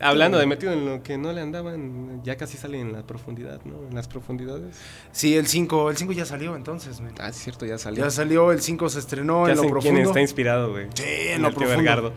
[0.00, 3.60] Hablando de metido en lo que no le andaban, ya casi sale en la profundidad,
[3.64, 3.88] ¿no?
[3.88, 4.76] En las profundidades.
[5.12, 7.00] Sí, el 5, el 5 ya salió entonces.
[7.18, 8.04] Ah, es cierto, ya salió.
[8.04, 10.00] Ya salió, el 5 se estrenó Ya en lo sé quién profundo.
[10.02, 10.86] está inspirado, güey.
[10.94, 12.12] Sí, en lo profundo.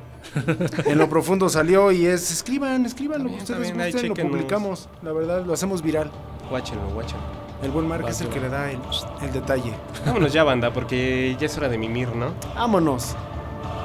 [0.85, 5.11] En lo profundo salió y es, escriban, escriban lo que ustedes gusten, lo publicamos, la
[5.13, 6.11] verdad, lo hacemos viral.
[6.49, 7.23] Guáchenlo, guáchenlo.
[7.63, 8.79] El buen Mark es el que le da el,
[9.21, 9.73] el detalle.
[10.05, 12.33] Vámonos ya, banda, porque ya es hora de mimir, ¿no?
[12.55, 13.15] Vámonos.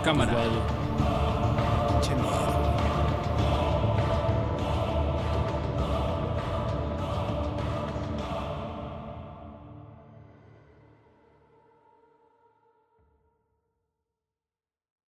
[0.04, 0.32] Cámara.
[0.32, 0.50] Vale.